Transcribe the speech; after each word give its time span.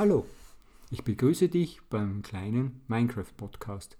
Hallo, 0.00 0.24
ich 0.90 1.04
begrüße 1.04 1.50
dich 1.50 1.82
beim 1.90 2.22
kleinen 2.22 2.80
Minecraft-Podcast. 2.88 3.98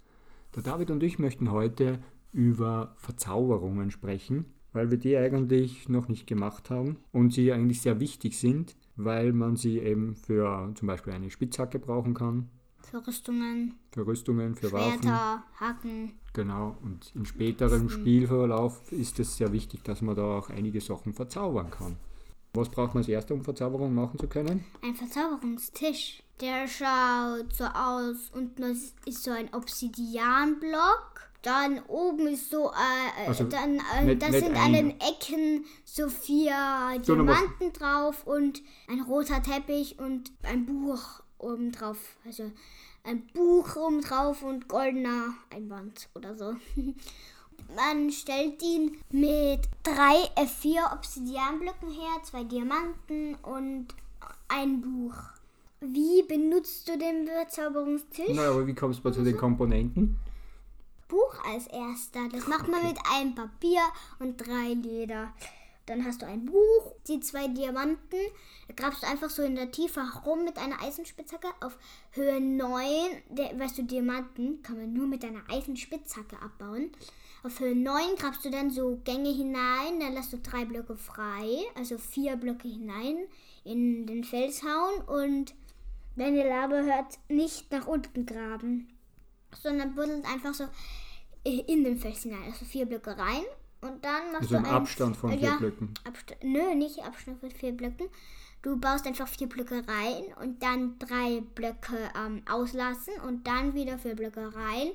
Der 0.56 0.62
David 0.62 0.90
und 0.90 1.02
ich 1.02 1.18
möchten 1.18 1.50
heute 1.50 1.98
über 2.32 2.94
Verzauberungen 2.96 3.90
sprechen, 3.90 4.46
weil 4.72 4.90
wir 4.90 4.96
die 4.96 5.14
eigentlich 5.18 5.90
noch 5.90 6.08
nicht 6.08 6.26
gemacht 6.26 6.70
haben 6.70 6.96
und 7.12 7.34
sie 7.34 7.52
eigentlich 7.52 7.82
sehr 7.82 8.00
wichtig 8.00 8.38
sind, 8.38 8.76
weil 8.96 9.34
man 9.34 9.56
sie 9.56 9.78
eben 9.78 10.16
für 10.16 10.72
zum 10.74 10.88
Beispiel 10.88 11.12
eine 11.12 11.28
Spitzhacke 11.28 11.78
brauchen 11.78 12.14
kann, 12.14 12.48
Für 12.78 13.06
Rüstungen, 13.06 13.74
für 13.92 14.06
Rüstungen, 14.06 14.54
für 14.54 14.72
Waffen. 14.72 15.02
Schwerter, 15.02 15.44
Haken. 15.60 16.12
Genau, 16.32 16.78
und 16.82 17.12
in 17.14 17.26
späterem 17.26 17.90
Spielverlauf 17.90 18.90
ist 18.90 19.20
es 19.20 19.36
sehr 19.36 19.52
wichtig, 19.52 19.84
dass 19.84 20.00
man 20.00 20.16
da 20.16 20.38
auch 20.38 20.48
einige 20.48 20.80
Sachen 20.80 21.12
verzaubern 21.12 21.70
kann. 21.70 21.98
Was 22.52 22.68
braucht 22.68 22.94
man 22.94 23.02
als 23.02 23.08
erstes, 23.08 23.32
um 23.36 23.44
Verzauberungen 23.44 23.94
machen 23.94 24.18
zu 24.18 24.26
können? 24.28 24.64
Ein 24.82 24.94
Verzauberungstisch. 24.94 26.22
Der 26.40 26.66
schaut 26.66 27.54
so 27.54 27.64
aus. 27.64 28.30
Unten 28.34 28.62
ist 28.64 29.22
so 29.22 29.30
ein 29.30 29.52
Obsidianblock. 29.54 31.30
Dann 31.42 31.80
oben 31.88 32.26
ist 32.26 32.50
so, 32.50 32.70
äh, 32.70 33.24
äh, 33.24 33.28
Also 33.28 33.44
dann, 33.44 33.80
äh, 33.94 34.04
nicht- 34.04 34.22
da 34.22 34.28
nicht 34.28 34.44
sind 34.44 34.56
ein- 34.56 34.62
an 34.62 34.72
den 34.74 34.90
Ecken 35.00 35.64
so 35.84 36.08
vier 36.08 36.54
So, 37.02 37.14
Diamanten 37.14 37.72
drauf 37.72 38.26
und 38.26 38.62
ein 38.88 39.00
roter 39.00 39.42
Teppich 39.42 39.98
und 39.98 40.32
ein 40.42 40.66
Buch 40.66 41.22
oben 41.38 41.72
drauf. 41.72 41.96
Also 42.26 42.50
ein 43.04 43.26
Buch 43.28 43.74
oben 43.76 44.02
drauf 44.02 44.42
und 44.42 44.68
goldener 44.68 45.32
Einband 45.50 46.08
oder 46.14 46.34
so. 46.34 46.54
Man 47.76 48.10
stellt 48.10 48.62
ihn 48.62 48.98
mit 49.10 49.60
drei, 49.82 50.16
äh, 50.36 50.46
vier 50.46 50.90
Obsidianblöcken 50.92 51.90
her, 51.90 52.22
zwei 52.24 52.44
Diamanten 52.44 53.36
und 53.36 53.88
ein 54.48 54.80
Buch. 54.80 55.14
Wie 55.80 56.22
benutzt 56.22 56.88
du 56.88 56.98
den 56.98 57.24
Bezauberungstisch? 57.24 58.30
Na, 58.34 58.48
aber 58.48 58.66
wie 58.66 58.74
kommst 58.74 59.04
du 59.04 59.10
zu 59.10 59.22
den 59.22 59.36
Komponenten? 59.36 60.18
Buch 61.08 61.44
als 61.44 61.66
erster. 61.68 62.28
Das 62.30 62.46
macht 62.46 62.68
man 62.68 62.86
mit 62.86 62.98
einem 63.12 63.34
Papier 63.34 63.80
und 64.18 64.36
drei 64.36 64.74
Leder. 64.74 65.32
Dann 65.86 66.04
hast 66.04 66.22
du 66.22 66.26
ein 66.26 66.46
Buch, 66.46 66.94
die 67.08 67.18
zwei 67.20 67.48
Diamanten. 67.48 68.20
Da 68.68 68.74
grabst 68.74 69.02
du 69.02 69.08
einfach 69.08 69.28
so 69.28 69.42
in 69.42 69.56
der 69.56 69.72
Tiefe 69.72 70.00
rum 70.24 70.44
mit 70.44 70.56
einer 70.58 70.80
Eisenspitzhacke 70.80 71.48
auf 71.60 71.76
Höhe 72.12 72.40
9. 72.40 72.86
Der, 73.30 73.58
weißt 73.58 73.78
du, 73.78 73.82
Diamanten 73.82 74.62
kann 74.62 74.76
man 74.76 74.92
nur 74.92 75.06
mit 75.06 75.24
einer 75.24 75.42
Eisenspitzhacke 75.48 76.40
abbauen. 76.40 76.90
Auf 77.42 77.60
Höhe 77.60 77.74
9 77.74 78.16
grabst 78.18 78.44
du 78.44 78.50
dann 78.50 78.70
so 78.70 79.00
Gänge 79.04 79.30
hinein, 79.30 79.98
dann 80.00 80.14
lässt 80.14 80.32
du 80.32 80.38
drei 80.38 80.64
Blöcke 80.64 80.96
frei, 80.96 81.64
also 81.74 81.96
vier 81.98 82.36
Blöcke 82.36 82.68
hinein 82.68 83.16
in 83.64 84.06
den 84.06 84.24
Fels 84.24 84.62
hauen 84.62 85.02
und 85.06 85.54
deine 86.16 86.46
Lava 86.46 86.82
hört 86.82 87.18
nicht 87.28 87.72
nach 87.72 87.86
unten 87.86 88.26
graben 88.26 88.88
sondern 89.56 89.94
buddelt 89.94 90.24
einfach 90.26 90.54
so 90.54 90.64
äh, 91.44 91.60
in 91.66 91.84
den 91.84 91.98
Fels 91.98 92.22
hinein. 92.22 92.44
Also 92.46 92.64
vier 92.64 92.86
Blöcke 92.86 93.16
rein 93.16 93.42
und 93.80 94.04
dann 94.04 94.32
machst 94.32 94.42
Also 94.42 94.48
du 94.50 94.56
einen 94.56 94.66
Abstand 94.66 95.16
von 95.16 95.32
äh, 95.32 95.38
vier 95.38 95.48
ja, 95.48 95.56
Blöcken. 95.56 95.94
Abstand, 96.04 96.44
nö, 96.44 96.74
nicht 96.74 97.02
Abstand 97.04 97.40
von 97.40 97.50
vier 97.50 97.72
Blöcken. 97.72 98.08
Du 98.62 98.76
baust 98.76 99.06
einfach 99.06 99.26
vier 99.26 99.48
Blöcke 99.48 99.82
rein 99.88 100.24
und 100.42 100.62
dann 100.62 100.98
drei 100.98 101.40
Blöcke 101.54 101.96
ähm, 102.14 102.42
auslassen 102.50 103.14
und 103.26 103.46
dann 103.46 103.74
wieder 103.74 103.98
vier 103.98 104.14
Blöcke 104.14 104.54
rein. 104.54 104.90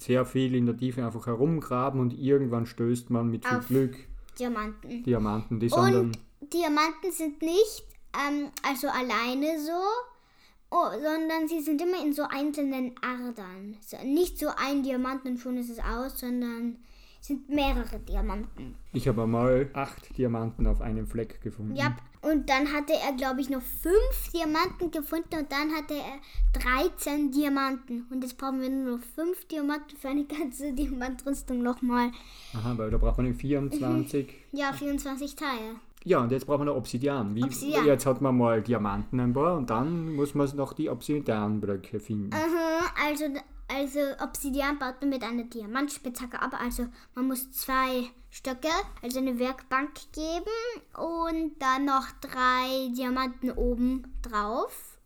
Sehr 0.00 0.24
viel 0.24 0.54
in 0.54 0.64
der 0.64 0.76
Tiefe 0.76 1.04
einfach 1.04 1.26
herumgraben 1.26 2.00
und 2.00 2.18
irgendwann 2.18 2.64
stößt 2.64 3.10
man 3.10 3.30
mit 3.30 3.46
viel 3.46 3.58
Auf 3.58 3.68
Glück 3.68 3.96
Diamanten. 4.38 5.02
Diamanten. 5.02 5.60
Die 5.60 5.68
Und 5.70 6.18
Diamanten 6.52 7.12
sind 7.12 7.42
nicht 7.42 7.84
ähm, 8.14 8.48
also 8.66 8.88
alleine 8.88 9.60
so, 9.60 9.78
oh, 10.70 10.90
sondern 10.92 11.46
sie 11.48 11.60
sind 11.60 11.82
immer 11.82 12.02
in 12.02 12.12
so 12.12 12.22
einzelnen 12.22 12.94
Adern. 13.02 13.76
So, 13.80 13.96
nicht 14.04 14.38
so 14.38 14.48
ein 14.56 14.82
Diamanten 14.82 15.32
und 15.32 15.38
schon 15.38 15.58
ist 15.58 15.70
es 15.70 15.78
aus, 15.78 16.18
sondern 16.18 16.78
es 17.20 17.26
sind 17.28 17.50
mehrere 17.50 17.98
Diamanten. 17.98 18.76
Ich 18.92 19.06
habe 19.06 19.22
einmal 19.22 19.68
acht 19.74 20.16
Diamanten 20.16 20.66
auf 20.66 20.80
einem 20.80 21.06
Fleck 21.06 21.42
gefunden. 21.42 21.76
Ja. 21.76 21.96
Und 22.22 22.50
dann 22.50 22.72
hatte 22.72 22.92
er, 22.92 23.14
glaube 23.14 23.40
ich, 23.40 23.48
noch 23.48 23.62
fünf 23.62 24.30
Diamanten 24.34 24.90
gefunden 24.90 25.38
und 25.38 25.50
dann 25.50 25.74
hatte 25.74 25.94
er 25.94 26.90
13 26.92 27.32
Diamanten. 27.32 28.06
Und 28.10 28.22
jetzt 28.22 28.36
brauchen 28.36 28.60
wir 28.60 28.68
nur 28.68 28.98
noch 28.98 29.04
fünf 29.14 29.46
Diamanten 29.46 29.96
für 29.96 30.08
eine 30.08 30.24
ganze 30.24 30.72
Diamantrüstung 30.74 31.62
nochmal. 31.62 32.10
Aha, 32.54 32.76
weil 32.76 32.90
da 32.90 32.98
braucht 32.98 33.18
man 33.18 33.34
24. 33.34 34.34
Ja, 34.52 34.72
24 34.72 35.34
Teile. 35.34 35.76
Ja, 36.04 36.20
und 36.20 36.32
jetzt 36.32 36.46
braucht 36.46 36.58
man 36.58 36.68
noch 36.68 36.76
Obsidian. 36.76 37.34
Wie, 37.34 37.44
Obsidian. 37.44 37.86
Jetzt 37.86 38.06
hat 38.06 38.20
man 38.20 38.36
mal 38.36 38.62
Diamanten 38.62 39.20
ein 39.20 39.32
paar 39.32 39.56
und 39.56 39.68
dann 39.70 40.14
muss 40.14 40.34
man 40.34 40.48
noch 40.56 40.72
die 40.72 40.88
Obsidianblöcke 40.88 42.00
finden. 42.00 42.32
Aha, 42.32 42.92
also, 43.06 43.24
also 43.68 44.00
Obsidian 44.22 44.78
baut 44.78 45.00
man 45.00 45.10
mit 45.10 45.22
einer 45.22 45.44
Diamantspitzhacke 45.44 46.40
ab. 46.40 46.54
Also 46.58 46.86
man 47.14 47.26
muss 47.26 47.50
zwei 47.52 48.10
Stöcke, 48.30 48.70
also 49.02 49.18
eine 49.18 49.38
Werkbank 49.38 49.90
geben 50.12 50.96
und 50.96 51.58
dann 51.58 51.84
noch 51.84 52.06
drei 52.20 52.88
Diamanten 52.96 53.50
oben 53.50 54.14
drauf. 54.22 54.98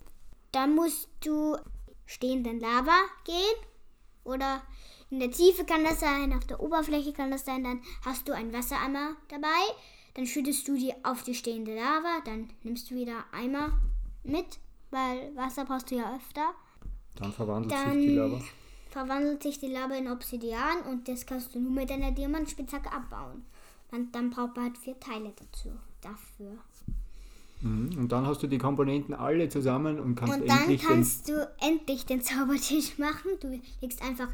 Dann 0.52 0.74
musst 0.74 1.08
du 1.24 1.56
stehenden 2.06 2.60
Lava 2.60 3.00
gehen 3.24 3.56
oder 4.24 4.62
in 5.10 5.20
der 5.20 5.30
Tiefe 5.30 5.64
kann 5.64 5.84
das 5.84 6.00
sein, 6.00 6.32
auf 6.32 6.46
der 6.46 6.60
Oberfläche 6.60 7.12
kann 7.12 7.30
das 7.30 7.44
sein. 7.44 7.64
Dann 7.64 7.82
hast 8.04 8.28
du 8.28 8.32
einen 8.32 8.52
Wassereimer 8.52 9.16
dabei. 9.28 9.48
Dann 10.14 10.26
schüttest 10.26 10.66
du 10.68 10.76
die 10.76 10.92
auf 11.04 11.22
die 11.22 11.34
stehende 11.34 11.74
Lava. 11.74 12.20
Dann 12.24 12.50
nimmst 12.62 12.90
du 12.90 12.94
wieder 12.94 13.24
Eimer 13.32 13.78
mit, 14.22 14.58
weil 14.90 15.34
Wasser 15.36 15.64
brauchst 15.64 15.90
du 15.90 15.96
ja 15.96 16.14
öfter 16.16 16.54
Dann 17.16 17.32
verwandelt 17.32 17.72
dann 17.72 17.92
sich 17.94 18.06
die 18.08 18.14
Lava. 18.16 18.40
Verwandelt 18.94 19.42
sich 19.42 19.58
die 19.58 19.66
Lava 19.66 19.96
in 19.96 20.08
Obsidian 20.08 20.82
und 20.88 21.08
das 21.08 21.26
kannst 21.26 21.52
du 21.52 21.58
nur 21.58 21.72
mit 21.72 21.90
einer 21.90 22.12
Diamantspitzhacke 22.12 22.92
abbauen. 22.92 23.44
Und 23.90 24.14
dann 24.14 24.30
braucht 24.30 24.54
man 24.54 24.66
halt 24.66 24.78
vier 24.78 24.98
Teile 25.00 25.32
dazu, 25.36 25.70
dafür. 26.00 26.52
Mhm. 27.60 27.98
Und 27.98 28.12
dann 28.12 28.24
hast 28.24 28.44
du 28.44 28.46
die 28.46 28.58
Komponenten 28.58 29.12
alle 29.12 29.48
zusammen 29.48 29.98
und 29.98 30.14
kannst 30.14 30.34
Und 30.34 30.48
dann 30.48 30.58
endlich 30.60 30.82
kannst 30.82 31.28
du 31.28 31.50
endlich 31.60 32.06
den 32.06 32.22
Zaubertisch 32.22 32.96
machen. 32.98 33.32
Du 33.40 33.60
legst 33.80 34.00
einfach 34.00 34.28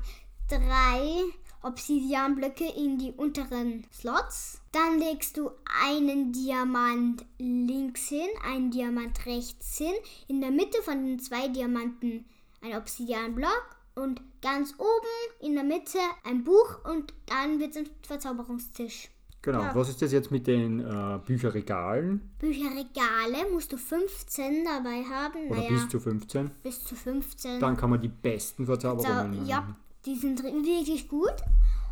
drei 0.48 1.22
Obsidianblöcke 1.62 2.66
in 2.68 2.98
die 2.98 3.12
unteren 3.12 3.84
Slots. 3.94 4.60
Dann 4.72 4.98
legst 4.98 5.38
du 5.38 5.50
einen 5.86 6.32
Diamant 6.32 7.24
links 7.38 8.08
hin, 8.08 8.28
einen 8.44 8.70
Diamant 8.70 9.24
rechts 9.24 9.78
hin. 9.78 9.94
In 10.28 10.42
der 10.42 10.50
Mitte 10.50 10.82
von 10.82 11.02
den 11.02 11.18
zwei 11.18 11.48
Diamanten 11.48 12.26
ein 12.60 12.76
Obsidianblock. 12.76 13.76
Und 13.94 14.20
ganz 14.42 14.74
oben 14.78 15.46
in 15.46 15.54
der 15.54 15.64
Mitte 15.64 15.98
ein 16.24 16.44
Buch 16.44 16.84
und 16.84 17.12
dann 17.26 17.58
wird 17.58 17.70
es 17.72 17.76
ein 17.78 17.90
Verzauberungstisch. 18.06 19.10
Genau, 19.42 19.62
ja. 19.62 19.74
was 19.74 19.88
ist 19.88 20.02
das 20.02 20.12
jetzt 20.12 20.30
mit 20.30 20.46
den 20.46 20.80
äh, 20.80 21.18
Bücherregalen? 21.24 22.30
Bücherregale 22.38 23.50
musst 23.50 23.72
du 23.72 23.78
15 23.78 24.64
dabei 24.64 25.02
haben. 25.02 25.46
Oder 25.48 25.60
naja, 25.60 25.70
bis 25.70 25.88
zu 25.88 25.98
15? 25.98 26.50
bis 26.62 26.84
zu 26.84 26.94
15. 26.94 27.58
Dann 27.58 27.76
kann 27.76 27.88
man 27.90 28.02
die 28.02 28.08
besten 28.08 28.66
Verzauberungen 28.66 29.30
machen. 29.36 29.46
ja, 29.46 29.76
die 30.04 30.14
sind 30.14 30.42
wirklich 30.42 31.08
gut. 31.08 31.34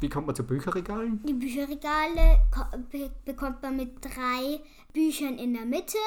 Wie 0.00 0.08
kommt 0.10 0.26
man 0.26 0.36
zu 0.36 0.44
Bücherregalen? 0.44 1.22
Die 1.24 1.32
Bücherregale 1.32 2.40
ko- 2.54 2.78
be 2.90 3.10
bekommt 3.24 3.62
man 3.62 3.76
mit 3.76 4.04
drei 4.04 4.60
Büchern 4.92 5.38
in 5.38 5.54
der 5.54 5.64
Mitte. 5.64 5.98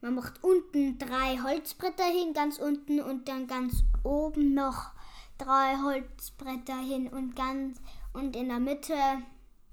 Man 0.00 0.16
macht 0.16 0.42
unten 0.42 0.98
drei 0.98 1.38
Holzbretter 1.42 2.04
hin, 2.04 2.32
ganz 2.34 2.58
unten 2.58 3.00
und 3.00 3.28
dann 3.28 3.46
ganz 3.46 3.84
oben 4.02 4.54
noch 4.54 4.92
drei 5.38 5.76
Holzbretter 5.82 6.78
hin 6.78 7.08
und 7.08 7.34
ganz 7.36 7.80
und 8.12 8.36
in 8.36 8.48
der 8.48 8.60
Mitte 8.60 8.94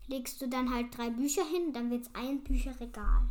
legst 0.07 0.41
du 0.41 0.47
dann 0.47 0.73
halt 0.73 0.97
drei 0.97 1.09
Bücher 1.09 1.43
hin, 1.43 1.73
dann 1.73 1.89
wird 1.89 2.03
es 2.03 2.15
ein 2.15 2.43
Bücherregal. 2.43 3.23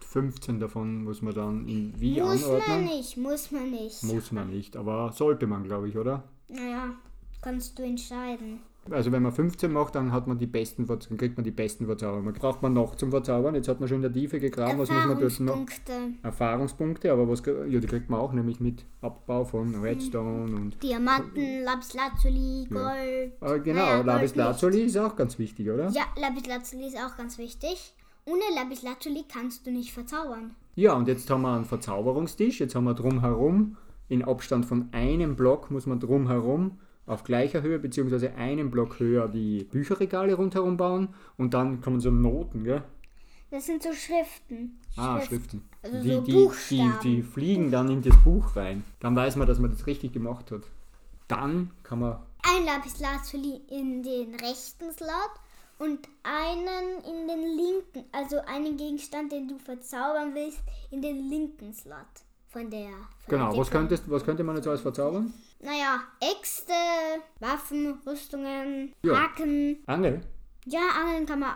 15 0.00 0.60
davon 0.60 1.04
muss 1.04 1.22
man 1.22 1.34
dann 1.34 1.68
in 1.68 1.92
wie 2.00 2.20
muss 2.20 2.42
man 2.42 2.50
anordnen? 2.60 2.84
nicht, 2.84 3.16
muss 3.16 3.50
man 3.50 3.70
nicht. 3.70 4.02
Muss 4.04 4.32
man 4.32 4.50
nicht, 4.50 4.76
aber 4.76 5.12
sollte 5.12 5.46
man, 5.46 5.64
glaube 5.64 5.88
ich, 5.88 5.96
oder? 5.96 6.22
Naja, 6.48 6.94
kannst 7.42 7.78
du 7.78 7.82
entscheiden. 7.82 8.60
Also 8.90 9.12
wenn 9.12 9.22
man 9.22 9.32
15 9.32 9.72
macht, 9.72 9.94
dann 9.94 10.12
hat 10.12 10.26
man 10.26 10.38
die 10.38 10.46
besten 10.46 10.86
dann 10.86 10.98
kriegt 11.18 11.36
man 11.36 11.44
die 11.44 11.50
besten 11.50 11.86
Verzauberungen. 11.86 12.32
Braucht 12.34 12.62
man 12.62 12.72
noch 12.72 12.94
zum 12.94 13.10
Verzaubern? 13.10 13.54
Jetzt 13.54 13.68
hat 13.68 13.80
man 13.80 13.88
schon 13.88 13.96
in 13.96 14.02
der 14.02 14.12
Tiefe 14.12 14.38
gegraben, 14.40 14.78
was 14.78 14.90
muss 14.90 15.06
man 15.06 15.18
dort 15.20 15.40
noch? 15.40 15.54
Erfahrungspunkte. 15.56 15.92
Erfahrungspunkte, 16.22 17.12
aber 17.12 17.28
was 17.28 17.42
ja, 17.46 17.80
die 17.80 17.86
kriegt 17.86 18.10
man 18.10 18.20
auch, 18.20 18.32
nämlich 18.32 18.60
mit 18.60 18.84
Abbau 19.00 19.44
von 19.44 19.74
Redstone 19.80 20.54
und 20.54 20.82
Diamanten, 20.82 21.62
Lapislazuli, 21.64 22.68
Ja. 22.70 22.76
Gold. 23.40 23.56
äh, 23.56 23.60
genau, 23.60 23.80
Naja, 23.84 24.02
Lapis. 24.02 24.34
Lazuli 24.34 24.82
ist 24.82 24.96
auch 24.98 25.16
ganz 25.16 25.38
wichtig, 25.38 25.68
oder? 25.70 25.88
Ja, 25.90 26.02
Lapislazuli 26.20 26.86
ist 26.86 26.96
auch 26.96 27.16
ganz 27.16 27.38
wichtig. 27.38 27.94
Ohne 28.24 28.42
Lapislazuli 28.54 29.24
kannst 29.32 29.66
du 29.66 29.70
nicht 29.70 29.92
verzaubern. 29.92 30.54
Ja, 30.74 30.94
und 30.94 31.08
jetzt 31.08 31.30
haben 31.30 31.42
wir 31.42 31.54
einen 31.54 31.64
Verzauberungstisch. 31.64 32.60
Jetzt 32.60 32.74
haben 32.74 32.84
wir 32.84 32.94
drumherum, 32.94 33.76
in 34.08 34.22
Abstand 34.24 34.66
von 34.66 34.88
einem 34.92 35.36
Block 35.36 35.70
muss 35.70 35.86
man 35.86 36.00
drumherum 36.00 36.78
auf 37.06 37.24
gleicher 37.24 37.62
Höhe 37.62 37.78
beziehungsweise 37.78 38.34
einen 38.34 38.70
Block 38.70 38.98
höher 39.00 39.28
die 39.28 39.64
Bücherregale 39.64 40.34
rundherum 40.34 40.76
bauen 40.76 41.08
und 41.36 41.54
dann 41.54 41.80
kommen 41.80 42.00
so 42.00 42.10
Noten, 42.10 42.64
gell? 42.64 42.82
Das 43.50 43.66
sind 43.66 43.82
so 43.82 43.92
Schriften. 43.92 44.80
Ah, 44.96 45.18
Schrift- 45.20 45.28
Schriften. 45.28 45.68
Also 45.82 46.00
die, 46.02 46.10
so 46.12 46.20
die, 46.22 46.50
die, 46.70 46.90
die 47.02 47.22
fliegen 47.22 47.70
dann 47.70 47.88
in 47.88 48.02
das 48.02 48.16
Buch 48.24 48.56
rein. 48.56 48.82
Dann 48.98 49.14
weiß 49.14 49.36
man, 49.36 49.46
dass 49.46 49.60
man 49.60 49.70
das 49.70 49.86
richtig 49.86 50.12
gemacht 50.12 50.50
hat. 50.50 50.62
Dann 51.28 51.70
kann 51.84 52.00
man. 52.00 52.18
Ein 52.42 52.64
Lapislazuli 52.64 53.60
in 53.70 54.02
den 54.02 54.34
rechten 54.34 54.92
Slot 54.92 55.30
und 55.78 56.08
einen 56.24 57.04
in 57.04 57.28
den 57.28 57.56
linken, 57.56 58.04
also 58.12 58.38
einen 58.46 58.76
Gegenstand, 58.76 59.30
den 59.30 59.46
du 59.46 59.58
verzaubern 59.58 60.34
willst, 60.34 60.60
in 60.90 61.02
den 61.02 61.28
linken 61.28 61.72
Slot 61.72 61.96
von 62.56 62.70
der. 62.70 62.88
Von 62.88 62.96
Genau, 63.28 63.56
was, 63.56 63.70
könntest, 63.70 64.08
was 64.10 64.24
könnte 64.24 64.42
man 64.42 64.56
jetzt 64.56 64.66
alles 64.66 64.80
verzaubern? 64.80 65.32
Naja, 65.60 66.00
Äxte, 66.20 66.72
Waffen, 67.40 67.98
Rüstungen, 68.06 68.94
Ja. 69.02 69.20
Haken. 69.20 69.78
Angel? 69.86 70.22
Ja, 70.64 70.80
Angeln 71.00 71.26
kann 71.26 71.40
man, 71.40 71.54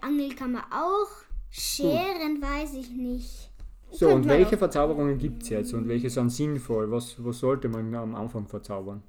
Angel- 0.00 0.34
kann 0.34 0.52
man 0.52 0.62
auch. 0.72 1.08
Scheren 1.50 2.40
weiß 2.42 2.74
ich 2.74 2.90
nicht. 2.90 3.50
So, 3.90 4.06
Könnte 4.06 4.14
und 4.22 4.28
welche 4.28 4.54
auch. 4.56 4.58
Verzauberungen 4.58 5.18
gibt 5.18 5.42
es 5.42 5.50
jetzt 5.50 5.74
und 5.74 5.86
welche 5.86 6.08
sind 6.10 6.30
sinnvoll? 6.30 6.90
Was, 6.90 7.14
was 7.24 7.38
sollte 7.38 7.68
man 7.68 7.94
am 7.94 8.14
Anfang 8.14 8.46
verzaubern? 8.48 9.02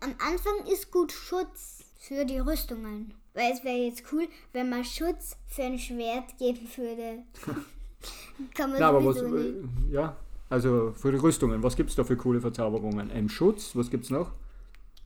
Am 0.00 0.10
Anfang 0.20 0.66
ist 0.70 0.90
gut 0.90 1.10
Schutz 1.12 1.84
für 1.98 2.24
die 2.24 2.38
Rüstungen. 2.38 3.14
Weil 3.34 3.52
es 3.52 3.64
wäre 3.64 3.78
jetzt 3.78 4.04
cool, 4.12 4.28
wenn 4.52 4.68
man 4.68 4.84
Schutz 4.84 5.36
für 5.46 5.62
ein 5.62 5.78
Schwert 5.78 6.36
geben 6.38 6.68
würde. 6.76 7.22
kann 8.54 8.70
man 8.70 8.80
Na, 8.80 8.88
aber 8.90 9.02
was, 9.04 9.22
nicht. 9.22 9.34
äh, 9.34 9.94
ja, 9.94 10.16
also 10.52 10.92
für 10.92 11.10
die 11.10 11.18
Rüstungen, 11.18 11.62
was 11.62 11.76
gibt 11.76 11.90
es 11.90 11.96
da 11.96 12.04
für 12.04 12.16
coole 12.16 12.40
Verzauberungen? 12.40 13.10
Ähm, 13.12 13.28
Schutz, 13.28 13.74
was 13.74 13.90
gibt 13.90 14.04
es 14.04 14.10
noch? 14.10 14.32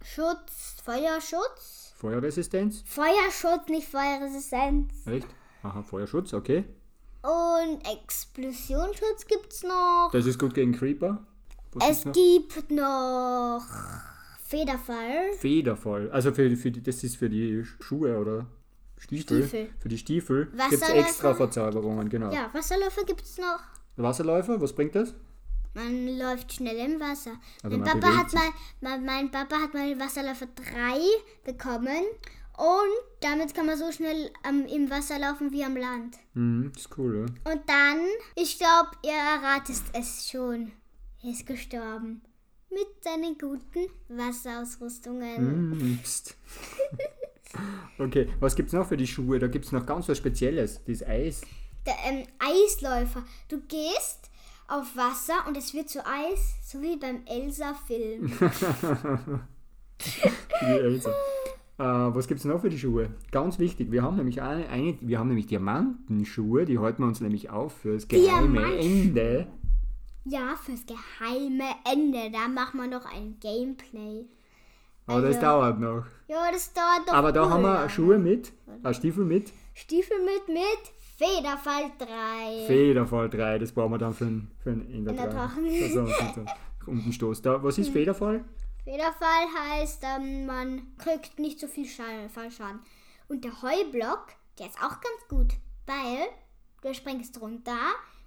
Schutz, 0.03 0.77
Feuerschutz. 0.85 1.95
Feuerresistenz? 1.97 2.83
Feuerschutz, 2.85 3.69
nicht 3.69 3.89
Feuerresistenz. 3.89 4.93
Echt? 5.07 5.29
Aha, 5.63 5.83
Feuerschutz, 5.83 6.35
okay. 6.35 6.65
Und 7.23 7.81
Explosionsschutz 7.91 9.27
gibt's 9.27 9.63
noch. 9.63 10.11
Das 10.13 10.27
ist 10.27 10.39
gut 10.39 10.55
gegen 10.55 10.73
Creeper. 10.73 11.25
Was 11.73 11.89
Es 11.91 12.03
gibt's 12.05 12.07
noch? 12.07 12.13
gibt 12.13 12.71
noch 12.71 13.63
Federfall. 14.45 15.33
Federvoll. 15.39 16.11
Also 16.13 16.33
für, 16.33 16.55
für 16.57 16.71
die, 16.71 16.83
das 16.83 17.03
ist 17.03 17.17
für 17.17 17.29
die 17.29 17.65
Schuhe 17.81 18.19
oder 18.19 18.47
Stiefel. 18.99 19.43
Stiefel. 19.43 19.69
Für 19.79 19.89
die 19.89 19.99
Stiefel 19.99 20.47
gibt 20.71 20.83
es 20.83 20.89
extra 20.89 21.35
Verzauberungen, 21.35 22.09
genau. 22.09 22.31
Ja, 22.33 22.49
Wasserläufer 22.53 23.05
gibt's 23.05 23.39
noch. 23.39 23.61
Wasserläufer, 23.97 24.61
was 24.61 24.73
bringt 24.75 24.95
das? 24.95 25.15
Man 25.77 26.17
läuft 26.17 26.55
schnell 26.55 26.79
im 26.79 26.99
Wasser. 26.99 27.33
Also 27.63 27.77
mein, 27.77 28.01
Papa 28.01 28.17
hat 28.17 28.33
mal, 28.33 28.51
mein, 28.81 29.05
mein 29.05 29.31
Papa 29.31 29.57
hat 29.57 29.75
mal 29.75 30.01
Wasserläufer 30.01 30.47
3 30.47 30.99
bekommen. 31.45 32.03
Und 32.57 33.21
damit 33.21 33.55
kann 33.55 33.67
man 33.67 33.77
so 33.77 33.93
schnell 33.93 34.31
ähm, 34.49 34.65
im 34.75 34.89
Wasser 34.89 35.19
laufen 35.19 35.53
wie 35.53 35.63
am 35.63 35.77
Land. 35.77 36.17
Mhm, 36.33 36.73
ist 36.75 36.97
cool, 36.97 37.27
ja. 37.27 37.53
Und 37.53 37.61
dann, 37.69 38.07
ich 38.37 38.59
glaube, 38.59 38.89
ihr 39.05 39.13
erratet 39.13 39.77
es 39.93 40.31
schon. 40.31 40.73
Er 41.23 41.31
ist 41.33 41.47
gestorben. 41.47 42.23
Mit 42.71 43.05
seinen 43.05 43.37
guten 43.37 43.91
Wasserausrüstungen. 44.09 45.69
Mhm, 45.69 45.99
okay, 47.99 48.31
was 48.41 48.57
gibt's 48.57 48.73
noch 48.73 48.89
für 48.89 48.97
die 48.97 49.07
Schuhe? 49.07 49.39
Da 49.39 49.49
gibt 49.49 49.67
es 49.67 49.73
noch 49.73 49.85
ganz 49.85 50.09
was 50.09 50.17
Spezielles. 50.17 50.81
Das 50.87 51.03
Eis. 51.03 51.43
Der 51.85 51.97
ähm, 52.07 52.27
Eisläufer. 52.39 53.25
Du 53.49 53.61
gehst 53.61 54.31
auf 54.69 54.97
Wasser 54.97 55.47
und 55.47 55.57
es 55.57 55.73
wird 55.75 55.89
zu 55.89 56.05
Eis, 56.07 56.55
so 56.65 56.81
wie 56.83 56.97
beim 56.97 57.21
Elsa-Film. 57.27 58.33
Die 60.01 60.65
Elsa. 60.67 61.11
Äh, 61.79 61.85
was 61.85 62.27
gibt 62.27 62.41
es 62.41 62.45
noch 62.47 62.61
für 62.61 62.71
die 62.71 62.79
Schuhe? 62.79 63.11
Ganz 63.33 63.59
wichtig, 63.59 63.91
wir 63.93 64.03
haben 64.03 64.17
nämlich 64.17 64.41
eine, 64.43 64.69
eine 64.69 64.97
wir 65.01 65.19
haben 65.19 65.29
nämlich 65.29 65.47
Diamantenschuhe, 65.47 66.65
die 66.65 66.79
halten 66.79 67.03
wir 67.03 67.07
uns 67.07 67.21
nämlich 67.21 67.51
auf 67.51 67.75
für 67.77 67.95
das 67.95 68.09
geheime 68.09 68.59
Diamant- 68.61 68.81
Ende. 68.81 69.47
ja, 70.25 70.57
fürs 70.57 70.85
geheime 70.87 71.65
Ende. 71.91 72.31
Da 72.33 72.49
machen 72.49 72.81
wir 72.81 72.87
noch 72.89 73.05
ein 73.05 73.37
Gameplay. 73.41 74.25
Aber 75.07 75.21
das 75.21 75.37
Also- 75.37 75.41
dauert 75.47 75.79
noch. 75.81 76.05
Ja, 76.29 76.51
das 76.51 76.73
dauert 76.73 77.07
doch 77.09 77.13
Aber 77.13 77.31
da 77.33 77.49
haben 77.49 77.63
wir. 77.63 77.89
Schuhe 77.91 78.19
mit, 78.19 78.53
äh, 78.83 78.93
Stiefel 78.95 79.25
mit, 79.25 79.53
Stiefel 79.75 80.17
mit 80.25 80.49
mit 80.49 80.93
Federfall 81.17 81.91
3. 81.99 82.67
Federfall 82.67 83.31
3, 83.31 83.59
das 83.59 83.73
brauchen 83.73 83.93
wir 83.93 83.99
dann 83.99 84.13
für 84.15 84.27
einen 84.27 84.51
für 84.63 84.71
ein 84.71 84.83
Ender 84.93 85.11
In 85.13 85.17
der 85.17 85.27
3. 85.29 85.33
Drachen. 85.33 85.65
Also, 85.83 86.01
und 86.01 86.47
unten 86.87 87.13
Stoß. 87.13 87.43
Da, 87.43 87.63
was 87.63 87.79
ist 87.79 87.91
Federfall? 87.91 88.45
Federfall 88.85 89.47
heißt, 89.71 90.03
ähm, 90.05 90.47
man 90.47 90.83
kriegt 90.99 91.39
nicht 91.39 91.59
so 91.59 91.67
viel 91.69 91.87
Schaden, 91.87 92.29
Fallschaden. 92.29 92.81
Und 93.29 93.45
der 93.45 93.63
Heublock, 93.63 94.29
der 94.59 94.67
ist 94.67 94.77
auch 94.79 95.01
ganz 95.01 95.29
gut, 95.29 95.55
weil 95.87 96.27
du 96.83 96.95
springst 96.95 97.41
runter 97.41 97.79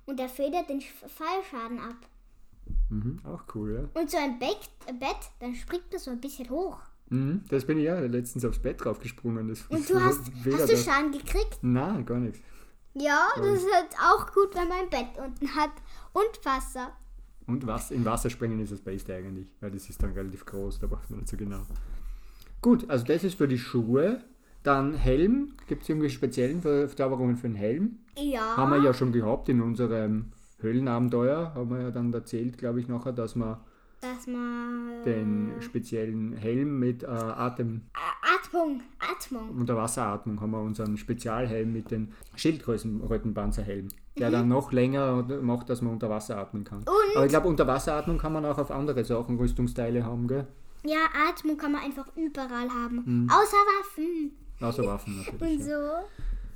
und 0.05 0.19
der 0.19 0.27
federt 0.27 0.67
den 0.69 0.79
Sch- 0.81 1.07
Fallschaden 1.07 1.79
ab. 1.79 1.95
Mhm, 2.89 3.19
auch 3.23 3.43
cool, 3.55 3.73
ja. 3.93 4.01
Und 4.01 4.09
so 4.09 4.17
ein 4.17 4.39
Bett, 4.39 4.59
Bett 4.99 5.15
dann 5.39 5.53
springt 5.55 5.85
das 5.93 6.05
so 6.05 6.11
ein 6.11 6.19
bisschen 6.19 6.49
hoch. 6.49 6.79
Mhm, 7.09 7.43
das 7.49 7.65
bin 7.65 7.77
ich 7.77 7.85
ja 7.85 7.99
letztens 7.99 8.43
aufs 8.43 8.59
Bett 8.59 8.83
draufgesprungen. 8.83 9.47
Das 9.47 9.61
Und 9.69 9.87
du 9.89 10.01
hast, 10.03 10.21
hast 10.51 10.71
du 10.71 10.75
Schaden 10.77 11.11
gekriegt? 11.11 11.59
Nein, 11.61 12.05
gar 12.05 12.17
nichts. 12.19 12.39
Ja, 12.99 13.27
das 13.37 13.63
ist 13.63 13.73
halt 13.73 13.89
auch 14.03 14.31
gut, 14.33 14.55
wenn 14.55 14.67
man 14.67 14.79
ein 14.79 14.89
Bett 14.89 15.07
unten 15.23 15.55
hat 15.55 15.71
und 16.13 16.45
Wasser. 16.45 16.91
Und 17.47 17.65
was, 17.65 17.91
im 17.91 18.05
Wasser 18.05 18.29
springen 18.29 18.59
ist 18.59 18.71
das 18.71 18.81
Beste 18.81 19.15
eigentlich, 19.15 19.47
weil 19.59 19.71
das 19.71 19.89
ist 19.89 20.01
dann 20.03 20.11
relativ 20.11 20.45
groß, 20.45 20.79
da 20.79 20.87
braucht 20.87 21.09
man 21.09 21.19
nicht 21.19 21.29
so 21.29 21.37
genau. 21.37 21.61
Gut, 22.61 22.89
also 22.89 23.05
das 23.05 23.23
ist 23.23 23.35
für 23.37 23.47
die 23.47 23.57
Schuhe. 23.57 24.23
Dann 24.61 24.93
Helm, 24.93 25.53
gibt 25.67 25.83
es 25.83 25.89
irgendwie 25.89 26.09
speziellen 26.09 26.61
Ver- 26.61 26.87
Verzauberungen 26.89 27.37
für 27.37 27.47
den 27.47 27.55
Helm? 27.55 27.99
Ja. 28.17 28.57
Haben 28.57 28.71
wir 28.71 28.83
ja 28.83 28.93
schon 28.93 29.13
gehabt 29.13 29.47
in 29.47 29.61
unserem 29.61 30.33
Höhlenabenteuer, 30.59 31.53
haben 31.55 31.69
wir 31.69 31.81
ja 31.81 31.91
dann 31.91 32.13
erzählt, 32.13 32.57
glaube 32.57 32.81
ich, 32.81 32.89
nachher, 32.89 33.13
dass 33.13 33.35
wir 33.35 33.63
dass 34.01 34.27
man 34.27 35.03
den 35.05 35.51
speziellen 35.61 36.33
Helm 36.33 36.79
mit 36.79 37.03
äh, 37.03 37.07
Atem, 37.07 37.89
Atmung, 38.35 38.81
Atmung. 38.99 39.49
Unterwasseratmung 39.59 40.39
haben 40.41 40.51
wir 40.51 40.61
unseren 40.61 40.97
Spezialhelm 40.97 41.71
mit 41.73 41.91
den 41.91 42.13
Schildkrötenpanzerhelm, 42.35 43.87
der 44.17 44.31
dann 44.31 44.47
noch 44.47 44.71
länger 44.71 45.23
macht, 45.41 45.69
dass 45.69 45.81
man 45.81 45.93
unter 45.93 46.09
Wasser 46.09 46.37
atmen 46.37 46.63
kann. 46.63 46.79
Und- 46.79 47.15
Aber 47.15 47.25
ich 47.25 47.29
glaube, 47.31 47.47
Unterwasseratmung 47.47 48.17
kann 48.17 48.33
man 48.33 48.45
auch 48.45 48.57
auf 48.57 48.71
andere 48.71 49.03
Sachen, 49.03 49.37
Rüstungsteile 49.37 50.03
haben, 50.05 50.27
gell? 50.27 50.47
Ja, 50.85 51.05
Atmung 51.29 51.57
kann 51.57 51.71
man 51.73 51.81
einfach 51.83 52.05
überall 52.15 52.69
haben. 52.69 53.27
Außer 53.29 53.57
Waffen 53.57 54.31
Außer 54.61 54.85
Waffen 54.85 55.17
natürlich. 55.17 55.59
und 55.59 55.67
ja. 55.67 55.77
so. 55.77 55.91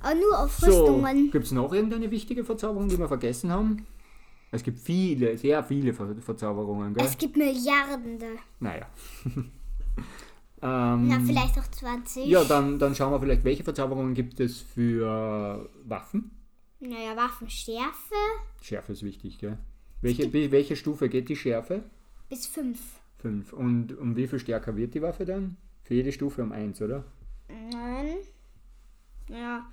Aber 0.00 0.14
nur 0.14 0.38
auf 0.38 0.52
So, 0.58 0.66
Rüstungen. 0.66 1.30
gibt 1.30 1.44
es 1.46 1.52
noch 1.52 1.72
irgendeine 1.72 2.10
wichtige 2.10 2.44
Verzauberung, 2.44 2.88
die 2.88 2.98
wir 2.98 3.08
vergessen 3.08 3.50
haben? 3.50 3.86
Es 4.50 4.62
gibt 4.62 4.78
viele, 4.78 5.36
sehr 5.38 5.64
viele 5.64 5.92
Ver 5.94 6.14
Verzauberungen, 6.20 6.94
gell? 6.94 7.04
Es 7.06 7.16
gibt 7.18 7.36
Milliarden. 7.36 8.18
Naja. 8.60 8.86
ähm, 10.64 11.08
Na, 11.08 11.20
vielleicht 11.24 11.58
auch 11.58 11.66
20. 11.70 12.26
ja, 12.26 12.42
dann, 12.44 12.78
dann 12.78 12.94
schauen 12.94 13.12
wir 13.12 13.20
vielleicht, 13.20 13.44
welche 13.44 13.62
Verzauberungen 13.64 14.14
gibt 14.14 14.40
es 14.40 14.60
für 14.62 15.68
Waffen? 15.84 16.30
Naja, 16.80 17.16
Waffenschärfe 17.16 18.14
Schärfe 18.60 18.92
ist 18.92 19.02
wichtig, 19.02 19.38
gell? 19.38 19.58
Welche, 20.00 20.32
welche 20.50 20.76
Stufe 20.76 21.08
geht 21.08 21.28
die 21.28 21.36
Schärfe? 21.36 21.82
bis 22.28 22.46
5. 22.46 22.78
5. 23.18 23.52
Und 23.52 23.96
um 23.98 24.16
wie 24.16 24.26
viel 24.26 24.38
stärker 24.38 24.74
wird 24.76 24.94
die 24.94 25.02
Waffe 25.02 25.24
dann? 25.24 25.56
Für 25.82 25.94
jede 25.94 26.10
Stufe 26.12 26.42
um 26.42 26.52
1, 26.52 26.80
oder? 26.82 27.04
Nein. 27.48 28.16
Ja. 29.28 29.66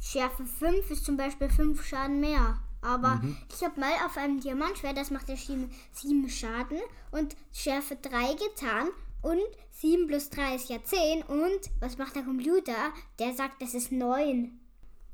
Schärfe 0.00 0.44
5 0.44 0.90
ist 0.90 1.04
zum 1.04 1.16
Beispiel 1.16 1.48
5 1.48 1.84
Schaden 1.84 2.20
mehr. 2.20 2.58
Aber 2.80 3.16
Mhm. 3.22 3.36
ich 3.54 3.62
habe 3.62 3.78
mal 3.78 3.92
auf 4.04 4.16
einem 4.16 4.40
Diamantschwert, 4.40 4.96
das 4.96 5.10
macht 5.10 5.28
ja 5.28 5.36
7 5.36 6.28
Schaden 6.28 6.78
und 7.12 7.36
Schärfe 7.52 7.96
3 7.96 8.32
getan. 8.34 8.88
Und 9.22 9.40
7 9.70 10.06
plus 10.06 10.30
3 10.30 10.56
ist 10.56 10.68
ja 10.68 10.82
10. 10.82 11.22
Und 11.22 11.70
was 11.80 11.96
macht 11.98 12.16
der 12.16 12.24
Computer? 12.24 12.92
Der 13.18 13.32
sagt, 13.34 13.62
das 13.62 13.74
ist 13.74 13.92
9. 13.92 14.58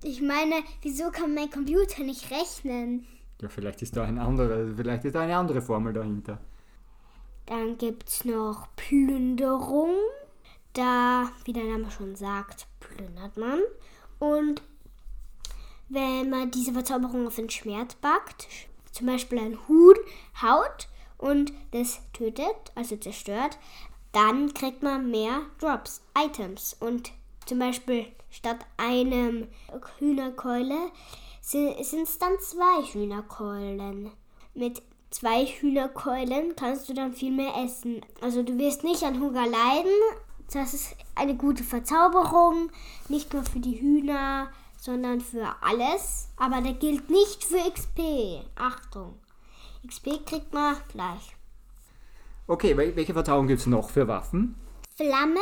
Ich 0.02 0.22
meine, 0.22 0.62
wieso 0.82 1.10
kann 1.10 1.34
mein 1.34 1.50
Computer 1.50 2.02
nicht 2.02 2.30
rechnen? 2.30 3.06
Ja, 3.40 3.48
vielleicht 3.48 3.82
ist 3.82 3.96
da 3.96 4.04
ein 4.04 4.18
anderer, 4.18 4.74
vielleicht 4.76 5.04
ist 5.04 5.14
da 5.14 5.20
eine 5.20 5.36
andere 5.36 5.62
Formel 5.62 5.92
dahinter. 5.92 6.40
Dann 7.46 7.78
gibt 7.78 8.08
es 8.08 8.24
noch 8.24 8.68
Plünderung. 8.76 9.94
Da, 10.72 11.30
wie 11.44 11.52
der 11.52 11.64
Name 11.64 11.90
schon 11.90 12.14
sagt, 12.14 12.66
plündert 12.78 13.36
man. 13.36 13.60
Und 14.18 14.62
wenn 15.88 16.28
man 16.30 16.50
diese 16.50 16.72
Verzauberung 16.72 17.26
auf 17.26 17.38
ein 17.38 17.50
Schwert 17.50 18.00
backt, 18.00 18.46
zum 18.92 19.06
Beispiel 19.06 19.38
ein 19.38 19.58
Huhn 19.66 19.96
haut 20.42 20.88
und 21.16 21.52
das 21.70 22.00
tötet, 22.12 22.72
also 22.74 22.96
zerstört, 22.96 23.58
dann 24.12 24.54
kriegt 24.54 24.82
man 24.82 25.10
mehr 25.10 25.42
Drops, 25.60 26.02
Items. 26.16 26.76
Und 26.80 27.12
zum 27.46 27.58
Beispiel 27.58 28.06
statt 28.30 28.58
einem 28.76 29.48
Hühnerkeule 29.98 30.90
sind 31.40 31.78
es 31.78 32.18
dann 32.18 32.38
zwei 32.40 32.82
Hühnerkeulen. 32.92 34.10
Mit 34.54 34.82
zwei 35.10 35.46
Hühnerkeulen 35.46 36.54
kannst 36.56 36.88
du 36.88 36.94
dann 36.94 37.12
viel 37.12 37.32
mehr 37.32 37.54
essen. 37.64 38.02
Also 38.20 38.42
du 38.42 38.58
wirst 38.58 38.84
nicht 38.84 39.02
an 39.02 39.20
Hunger 39.20 39.46
leiden. 39.46 39.92
Das 40.52 40.74
ist 40.74 40.96
eine 41.14 41.36
gute 41.36 41.62
Verzauberung, 41.62 42.70
nicht 43.08 43.32
nur 43.34 43.44
für 43.44 43.60
die 43.60 43.80
Hühner, 43.80 44.50
sondern 44.78 45.20
für 45.20 45.54
alles. 45.60 46.28
Aber 46.36 46.60
der 46.60 46.72
gilt 46.72 47.10
nicht 47.10 47.44
für 47.44 47.70
XP. 47.70 48.42
Achtung. 48.56 49.18
XP 49.86 50.24
kriegt 50.24 50.52
man 50.52 50.76
gleich. 50.92 51.37
Okay, 52.48 52.74
wel- 52.74 52.96
welche 52.96 53.12
Verzauberung 53.12 53.46
gibt 53.46 53.60
es 53.60 53.66
noch 53.66 53.90
für 53.90 54.08
Waffen? 54.08 54.54
Flamme, 54.96 55.40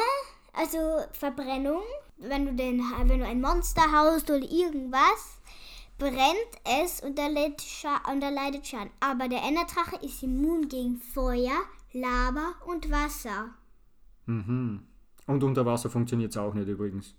also 0.53 0.79
Verbrennung. 1.13 1.83
Wenn 2.19 2.47
du, 2.47 2.55
den, 2.55 2.83
wenn 3.05 3.21
du 3.21 3.25
ein 3.27 3.41
Monster 3.41 3.83
haust 3.93 4.29
oder 4.31 4.43
irgendwas, 4.43 5.39
brennt 5.99 6.53
es 6.83 7.01
und 7.01 7.19
er, 7.19 7.31
leidet 7.31 7.63
und 8.11 8.23
er 8.23 8.31
leidet 8.33 8.67
Schaden. 8.67 8.91
Aber 9.01 9.29
der 9.29 9.43
Enderdrache 9.45 9.97
ist 10.05 10.23
immun 10.23 10.69
gegen 10.69 10.97
Feuer, 10.97 11.53
Lava 11.93 12.55
und 12.67 12.91
Wasser. 12.91 13.51
Mhm. 14.25 14.81
Und 15.27 15.45
unter 15.45 15.65
Wasser 15.65 15.91
funktioniert 15.91 16.33
es 16.33 16.37
auch 16.39 16.55
nicht 16.55 16.69
übrigens. 16.69 17.15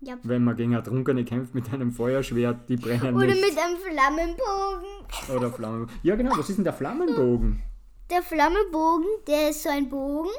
Ja. 0.00 0.16
Wenn 0.22 0.44
man 0.44 0.56
gegen 0.56 0.72
Ertrunkene 0.72 1.24
kämpft 1.24 1.54
mit 1.54 1.72
einem 1.72 1.92
Feuerschwert, 1.92 2.68
die 2.68 2.76
brennen 2.76 3.14
Oder 3.16 3.26
nicht. 3.26 3.44
mit 3.44 3.58
einem 3.58 3.76
Flammenbogen. 3.78 5.36
Oder 5.36 5.52
Flammen. 5.52 5.90
Ja 6.02 6.16
genau, 6.16 6.36
was 6.38 6.48
ist 6.50 6.56
denn 6.56 6.64
der 6.64 6.72
Flammenbogen? 6.72 7.62
Der 8.10 8.22
Flammenbogen, 8.22 9.06
der 9.26 9.50
ist 9.50 9.62
so 9.62 9.68
ein 9.68 9.90
Bogen. 9.90 10.30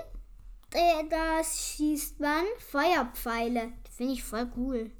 Der, 0.74 1.04
da 1.10 1.44
schießt 1.44 2.20
man 2.20 2.44
Feuerpfeile. 2.58 3.74
Das 3.84 3.96
finde 3.96 4.14
ich 4.14 4.24
voll 4.24 4.52
cool. 4.58 4.92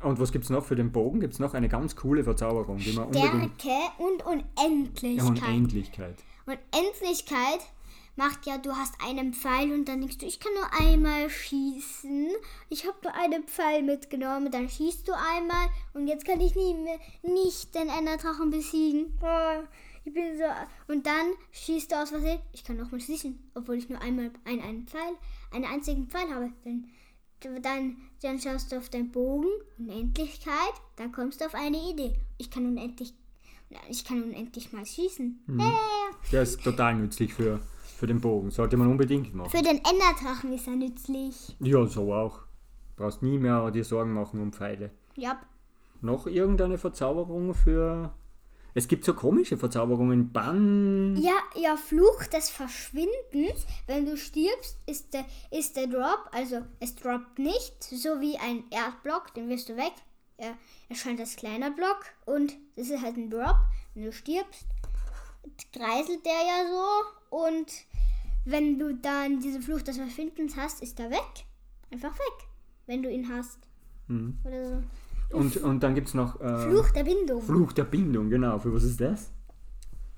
Und 0.00 0.20
was 0.20 0.30
gibt 0.30 0.44
es 0.44 0.50
noch 0.50 0.64
für 0.64 0.76
den 0.76 0.92
Bogen? 0.92 1.18
Gibt 1.18 1.34
es 1.34 1.40
noch 1.40 1.54
eine 1.54 1.68
ganz 1.68 1.96
coole 1.96 2.22
Verzauberung, 2.22 2.76
die 2.78 2.92
man 2.92 3.06
unbedingt... 3.06 3.60
Stärke 3.60 4.02
und 4.02 4.20
Ja, 4.20 4.26
Unendlichkeit. 4.26 5.42
Unendlichkeit. 5.42 6.16
Und 6.46 6.58
Endlichkeit 6.70 7.60
macht 8.14 8.46
ja, 8.46 8.58
du 8.58 8.70
hast 8.70 8.94
einen 9.04 9.34
Pfeil 9.34 9.72
und 9.72 9.86
dann 9.88 10.00
denkst 10.00 10.18
du, 10.18 10.26
ich 10.26 10.38
kann 10.38 10.52
nur 10.54 10.88
einmal 10.88 11.28
schießen. 11.28 12.28
Ich 12.68 12.86
habe 12.86 12.96
nur 13.02 13.14
einen 13.14 13.44
Pfeil 13.44 13.82
mitgenommen. 13.82 14.50
Dann 14.50 14.68
schießt 14.68 15.08
du 15.08 15.12
einmal 15.12 15.68
und 15.92 16.06
jetzt 16.06 16.24
kann 16.24 16.40
ich 16.40 16.54
nie 16.54 16.74
mehr, 16.74 16.98
nicht 17.22 17.74
den 17.74 17.88
Enderdrachen 17.88 18.50
besiegen. 18.50 19.18
Ich 20.06 20.14
bin 20.14 20.38
so. 20.38 20.44
Und 20.92 21.04
dann 21.04 21.32
schießt 21.50 21.90
du 21.90 22.00
aus 22.00 22.10
Versehen. 22.10 22.38
Ich 22.52 22.62
kann 22.62 22.76
nochmal 22.76 23.00
schießen, 23.00 23.50
obwohl 23.56 23.74
ich 23.74 23.88
nur 23.88 24.00
einmal 24.00 24.30
einen, 24.44 24.60
einen 24.60 24.86
Pfeil, 24.86 25.16
einen 25.52 25.64
einzigen 25.64 26.06
Pfeil 26.06 26.32
habe. 26.32 26.52
Dann, 26.64 26.86
dann, 27.60 27.96
dann 28.22 28.40
schaust 28.40 28.70
du 28.70 28.76
auf 28.76 28.88
deinen 28.88 29.10
Bogen, 29.10 29.48
Unendlichkeit, 29.78 30.74
dann 30.94 31.10
kommst 31.10 31.40
du 31.40 31.46
auf 31.46 31.56
eine 31.56 31.90
Idee. 31.90 32.14
Ich 32.38 32.52
kann 32.52 32.66
unendlich, 32.66 33.14
ich 33.88 34.04
kann 34.04 34.22
unendlich 34.22 34.72
mal 34.72 34.86
schießen. 34.86 35.42
Ja, 35.58 35.64
ja. 35.64 35.74
Der 36.30 36.42
ist 36.42 36.62
total 36.62 36.94
nützlich 36.94 37.34
für, 37.34 37.58
für 37.98 38.06
den 38.06 38.20
Bogen. 38.20 38.52
Sollte 38.52 38.76
man 38.76 38.88
unbedingt 38.88 39.34
machen. 39.34 39.50
Für 39.50 39.62
den 39.62 39.78
Enderdrachen 39.78 40.52
ist 40.52 40.68
er 40.68 40.76
nützlich. 40.76 41.56
Ja, 41.58 41.84
so 41.84 42.14
auch. 42.14 42.42
Brauchst 42.94 43.22
nie 43.22 43.38
mehr 43.38 43.72
dir 43.72 43.84
Sorgen 43.84 44.12
machen 44.12 44.40
um 44.40 44.52
Pfeile. 44.52 44.92
Ja. 45.16 45.40
Noch 46.00 46.28
irgendeine 46.28 46.78
Verzauberung 46.78 47.54
für... 47.54 48.14
Es 48.76 48.88
gibt 48.88 49.06
so 49.06 49.14
komische 49.14 49.56
Verzauberungen. 49.56 50.32
Bann... 50.32 51.16
Ja, 51.16 51.38
ja, 51.58 51.78
Fluch 51.78 52.26
des 52.26 52.50
Verschwindens. 52.50 53.64
Wenn 53.86 54.04
du 54.04 54.18
stirbst, 54.18 54.76
ist 54.84 55.14
der, 55.14 55.24
ist 55.50 55.78
der 55.78 55.86
Drop, 55.86 56.28
also 56.30 56.60
es 56.78 56.94
droppt 56.94 57.38
nicht, 57.38 57.82
so 57.82 58.20
wie 58.20 58.36
ein 58.36 58.64
Erdblock, 58.70 59.32
den 59.32 59.48
wirst 59.48 59.70
du 59.70 59.78
weg. 59.78 59.94
Er 60.36 60.58
erscheint 60.90 61.18
als 61.20 61.36
kleiner 61.36 61.70
Block 61.70 62.04
und 62.26 62.54
das 62.76 62.90
ist 62.90 63.00
halt 63.00 63.16
ein 63.16 63.30
Drop. 63.30 63.56
Wenn 63.94 64.04
du 64.04 64.12
stirbst, 64.12 64.66
kreiselt 65.72 66.26
der 66.26 66.32
ja 66.32 66.66
so 66.68 67.36
und 67.38 67.72
wenn 68.44 68.78
du 68.78 68.92
dann 68.92 69.40
diesen 69.40 69.62
Fluch 69.62 69.80
des 69.80 69.96
Verschwindens 69.96 70.54
hast, 70.54 70.82
ist 70.82 71.00
er 71.00 71.08
weg. 71.08 71.46
Einfach 71.90 72.12
weg, 72.12 72.48
wenn 72.84 73.02
du 73.02 73.10
ihn 73.10 73.34
hast. 73.34 73.58
Mhm. 74.08 74.36
Oder 74.44 74.68
so. 74.68 74.82
Und, 75.30 75.56
und 75.58 75.82
dann 75.82 75.94
gibt 75.94 76.08
es 76.08 76.14
noch... 76.14 76.40
Äh, 76.40 76.68
Fluch 76.70 76.90
der 76.90 77.04
Bindung. 77.04 77.42
Fluch 77.42 77.72
der 77.72 77.84
Bindung, 77.84 78.30
genau. 78.30 78.58
Für 78.58 78.72
was 78.72 78.84
ist 78.84 79.00
das? 79.00 79.30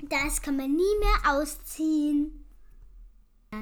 Das 0.08 0.40
kann 0.42 0.56
man 0.56 0.70
nie 0.70 0.82
mehr 1.00 1.34
ausziehen. 1.34 2.44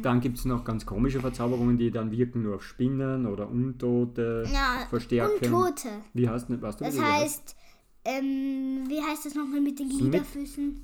Dann 0.02 0.20
gibt 0.20 0.38
es 0.38 0.44
noch 0.44 0.64
ganz 0.64 0.84
komische 0.84 1.20
Verzauberungen, 1.20 1.78
die 1.78 1.92
dann 1.92 2.10
wirken 2.10 2.42
nur 2.42 2.56
auf 2.56 2.64
Spinnen 2.64 3.24
oder 3.26 3.48
Untote, 3.48 4.44
Ja, 4.52 4.84
verstärken. 4.90 5.54
Untote. 5.54 5.88
Wie 6.12 6.28
heißt 6.28 6.50
nicht, 6.50 6.60
weißt 6.60 6.80
du, 6.80 6.84
Das 6.84 7.00
heißt, 7.00 7.56
ähm, 8.04 8.84
wie 8.88 9.00
heißt 9.00 9.26
das 9.26 9.34
nochmal 9.36 9.60
mit 9.60 9.78
den 9.78 9.88
Gliederfüßen? 9.88 10.80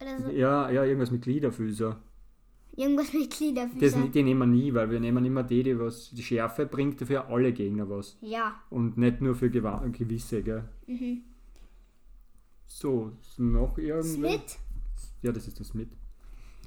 Oder 0.00 0.22
so. 0.22 0.30
Ja, 0.30 0.70
ja, 0.70 0.84
irgendwas 0.84 1.10
mit 1.10 1.22
Gliederfüßer. 1.22 1.98
Irgendwas 2.76 3.12
mit 3.14 3.30
Das, 3.30 3.38
Gliederfüßen. 3.38 4.12
die 4.12 4.22
nehmen 4.22 4.40
wir 4.40 4.46
nie, 4.58 4.74
weil 4.74 4.90
wir 4.90 5.00
nehmen 5.00 5.24
immer 5.24 5.42
die, 5.42 5.62
die 5.62 5.78
was 5.78 6.10
die 6.10 6.22
Schärfe 6.22 6.66
bringt 6.66 7.00
für 7.00 7.24
alle 7.26 7.52
Gegner 7.52 7.88
was. 7.88 8.16
Ja. 8.20 8.54
Und 8.70 8.98
nicht 8.98 9.20
nur 9.22 9.34
für 9.34 9.48
gewisse, 9.50 10.42
gell? 10.42 10.68
Mhm. 10.86 11.22
So, 12.66 13.12
ist 13.22 13.38
noch 13.38 13.78
irgendwas? 13.78 14.12
Smith, 14.14 14.58
Ja, 15.22 15.32
das 15.32 15.48
ist 15.48 15.58
das 15.58 15.72
mit. 15.74 15.88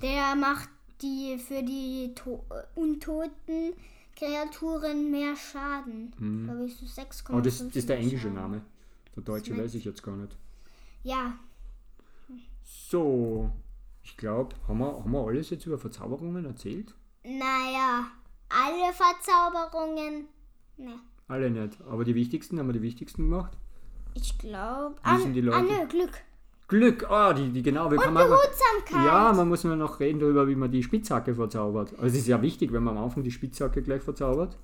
der 0.01 0.35
macht 0.35 0.69
die 1.01 1.37
für 1.37 1.61
die 1.63 2.11
to 2.15 2.43
äh, 2.49 2.63
untoten 2.79 3.73
Kreaturen 4.15 5.11
mehr 5.11 5.35
Schaden. 5.35 6.11
Mhm. 6.17 6.45
Glaube 6.45 6.65
ich 6.65 6.75
so 6.75 6.85
6,5. 6.85 7.29
Aber 7.31 7.41
das, 7.41 7.59
das 7.59 7.75
ist 7.75 7.87
der 7.89 7.97
englische 7.99 8.23
Schaden. 8.23 8.33
Name. 8.33 8.61
Der 9.15 9.23
deutsche 9.23 9.53
Smith. 9.53 9.63
weiß 9.65 9.75
ich 9.75 9.85
jetzt 9.85 10.01
gar 10.03 10.15
nicht. 10.17 10.35
Ja, 11.03 11.35
So, 12.63 13.51
ich 14.09 14.17
glaube, 14.17 14.55
haben 14.67 14.79
wir, 14.79 14.87
haben 14.87 15.11
wir 15.11 15.27
alles 15.27 15.51
jetzt 15.51 15.65
über 15.65 15.77
Verzauberungen 15.77 16.45
erzählt? 16.45 16.93
naja, 17.23 18.07
alle 18.49 18.91
Verzauberungen. 18.93 20.27
Ne. 20.77 20.99
Alle 21.27 21.51
nicht. 21.51 21.77
Aber 21.87 22.03
die 22.03 22.15
wichtigsten, 22.15 22.57
haben 22.57 22.67
wir 22.67 22.73
die 22.73 22.81
wichtigsten 22.81 23.29
gemacht? 23.29 23.55
Ich 24.15 24.37
glaube. 24.39 24.95
Wissen 25.03 25.33
die 25.33 25.41
Leute? 25.41 25.57
Ah, 25.57 25.61
nö, 25.61 25.87
Glück. 25.87 26.23
Glück, 26.67 27.09
ah, 27.09 27.33
die, 27.33 27.51
die 27.51 27.61
genau. 27.61 27.89
Kann 27.89 28.13
man, 28.13 28.27
Behutsamkeit. 28.27 29.05
ja, 29.05 29.33
man 29.33 29.47
muss 29.47 29.63
nur 29.63 29.75
noch 29.75 29.99
reden 29.99 30.19
darüber, 30.19 30.47
wie 30.47 30.55
man 30.55 30.71
die 30.71 30.83
Spitzhacke 30.83 31.35
verzaubert. 31.35 31.93
Also 31.93 32.07
es 32.07 32.15
ist 32.15 32.27
ja 32.27 32.41
wichtig, 32.41 32.71
wenn 32.71 32.83
man 32.83 32.97
am 32.97 33.03
Anfang 33.03 33.23
die 33.23 33.31
Spitzhacke 33.31 33.83
gleich 33.83 34.01
verzaubert. 34.01 34.57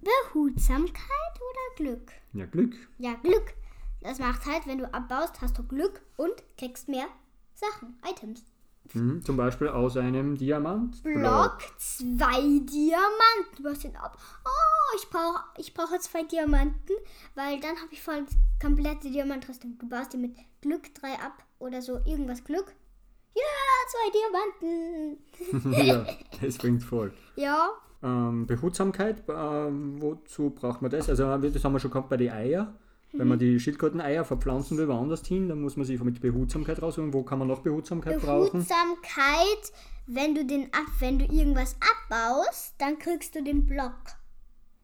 Behutsamkeit 0.00 1.36
oder 1.36 1.76
Glück? 1.76 2.12
Ja, 2.32 2.46
Glück. 2.46 2.74
Ja, 2.98 3.14
Glück. 3.14 3.54
Das 4.00 4.18
macht 4.18 4.46
halt, 4.46 4.66
wenn 4.66 4.78
du 4.78 4.92
abbaust, 4.92 5.40
hast 5.40 5.58
du 5.58 5.62
Glück 5.64 6.00
und 6.16 6.34
kriegst 6.56 6.88
mehr 6.88 7.06
Sachen, 7.54 7.96
Items. 8.08 8.44
Mhm, 8.94 9.22
zum 9.22 9.36
Beispiel 9.36 9.68
aus 9.68 9.96
einem 9.96 10.36
Diamant. 10.36 11.02
Block, 11.02 11.58
zwei 11.78 12.40
Diamanten. 12.40 13.56
Du 13.56 13.62
baust 13.62 13.84
den 13.84 13.96
ab. 13.96 14.18
Oh, 14.44 14.96
ich 14.96 15.08
brauche 15.08 15.42
ich 15.58 15.72
brauche 15.74 15.98
zwei 16.00 16.24
Diamanten, 16.24 16.96
weil 17.34 17.60
dann 17.60 17.76
habe 17.76 17.92
ich 17.92 18.02
voll 18.02 18.24
komplette 18.60 19.10
Diamantrüstung. 19.10 19.78
Du 19.78 19.88
baust 19.88 20.12
dir 20.12 20.18
mit 20.18 20.36
Glück 20.60 20.92
drei 20.94 21.12
ab 21.14 21.42
oder 21.58 21.80
so 21.82 22.00
irgendwas 22.04 22.42
Glück. 22.44 22.74
Ja, 23.34 23.42
zwei 23.90 24.10
Diamanten. 25.62 25.86
ja, 25.86 26.06
das 26.42 26.58
bringt 26.58 26.82
voll. 26.82 27.12
Ja, 27.36 27.70
Ähm, 28.02 28.46
Behutsamkeit, 28.46 29.22
ähm, 29.28 30.00
wozu 30.00 30.50
braucht 30.50 30.80
man 30.82 30.90
das? 30.90 31.08
Also 31.08 31.36
das 31.36 31.62
haben 31.64 31.72
wir 31.74 31.80
schon 31.80 31.90
gehabt 31.90 32.08
bei 32.08 32.16
den 32.16 32.32
Eier. 32.32 32.74
Wenn 33.12 33.28
man 33.28 33.38
die 33.38 33.58
Schildkröteneier 33.58 34.24
verpflanzen 34.24 34.78
will 34.78 34.86
woanders 34.88 35.26
hin, 35.26 35.48
dann 35.48 35.60
muss 35.60 35.76
man 35.76 35.84
sich 35.84 36.00
mit 36.02 36.20
Behutsamkeit 36.20 36.80
raussuchen. 36.80 37.12
Wo 37.12 37.22
kann 37.24 37.40
man 37.40 37.48
noch 37.48 37.60
Behutsamkeit 37.60 38.20
brauchen? 38.20 38.64
Behutsamkeit, 38.64 39.72
wenn 40.06 40.34
du 40.34 40.44
den 40.44 40.64
ab, 40.66 40.86
wenn 41.00 41.18
du 41.18 41.24
irgendwas 41.24 41.76
abbaust, 41.80 42.74
dann 42.78 42.98
kriegst 42.98 43.34
du 43.34 43.42
den 43.42 43.66
Block. 43.66 43.96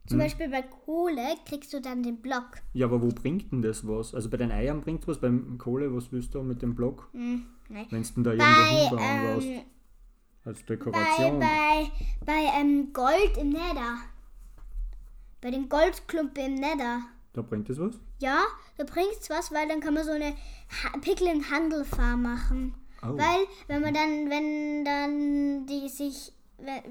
Zum 0.07 0.19
Beispiel 0.19 0.47
bei 0.47 0.61
Kohle 0.61 1.35
kriegst 1.45 1.73
du 1.73 1.81
dann 1.81 2.01
den 2.01 2.21
Block. 2.21 2.61
Ja, 2.73 2.85
aber 2.85 3.01
wo 3.01 3.09
bringt 3.09 3.51
denn 3.51 3.61
das 3.61 3.85
was? 3.85 4.15
Also 4.15 4.29
bei 4.29 4.37
den 4.37 4.51
Eiern 4.51 4.79
bringt 4.81 5.05
was, 5.07 5.19
beim 5.19 5.57
Kohle, 5.57 5.93
was 5.93 6.11
willst 6.13 6.33
du 6.33 6.43
mit 6.43 6.61
dem 6.61 6.75
Block? 6.75 7.09
Hm. 7.11 7.45
Wenn 7.67 8.03
du 8.03 8.09
denn 8.15 8.23
da 8.23 8.29
Bei, 8.31 8.35
irgendwo 8.35 8.97
hinbauen 8.97 9.41
ähm, 9.41 9.61
als 10.45 10.59
bei, 10.61 10.75
Dekoration. 10.75 11.39
bei, 11.39 11.91
bei 12.25 12.45
ähm, 12.57 12.93
Gold 12.93 13.37
im 13.37 13.49
Nether. 13.49 13.97
Bei 15.41 15.51
den 15.51 15.67
Goldklumpen 15.67 16.45
im 16.45 16.55
Nether. 16.55 17.01
Da 17.33 17.41
bringt 17.41 17.69
das 17.69 17.77
was? 17.77 17.99
Ja, 18.19 18.45
da 18.77 18.83
bringt's 18.83 19.29
was, 19.29 19.51
weil 19.51 19.67
dann 19.67 19.79
kann 19.79 19.93
man 19.93 20.05
so 20.05 20.11
eine 20.11 20.35
ha 20.83 21.51
Handelfarm 21.51 22.23
machen. 22.23 22.75
Oh. 23.03 23.17
Weil, 23.17 23.45
wenn 23.67 23.81
man 23.81 23.93
dann, 23.93 24.29
wenn 24.29 24.85
dann 24.85 25.65
die 25.67 25.87
sich, 25.87 26.33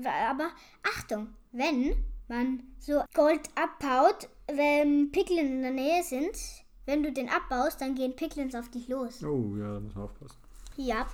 aber 0.04 0.50
Achtung, 0.82 1.28
wenn 1.52 1.96
man 2.28 2.62
so 2.78 3.02
Gold 3.14 3.48
abbaut, 3.56 4.28
wenn 4.46 5.10
Picklin 5.10 5.46
in 5.46 5.62
der 5.62 5.72
Nähe 5.72 6.02
sind, 6.04 6.36
wenn 6.84 7.02
du 7.02 7.12
den 7.12 7.28
abbaust, 7.28 7.80
dann 7.80 7.96
gehen 7.96 8.14
Picklins 8.14 8.54
auf 8.54 8.70
dich 8.70 8.86
los. 8.88 9.22
Oh 9.24 9.56
ja, 9.56 9.74
da 9.74 9.80
muss 9.80 9.94
man 9.94 10.04
aufpassen. 10.04 10.36
Ja, 10.76 11.06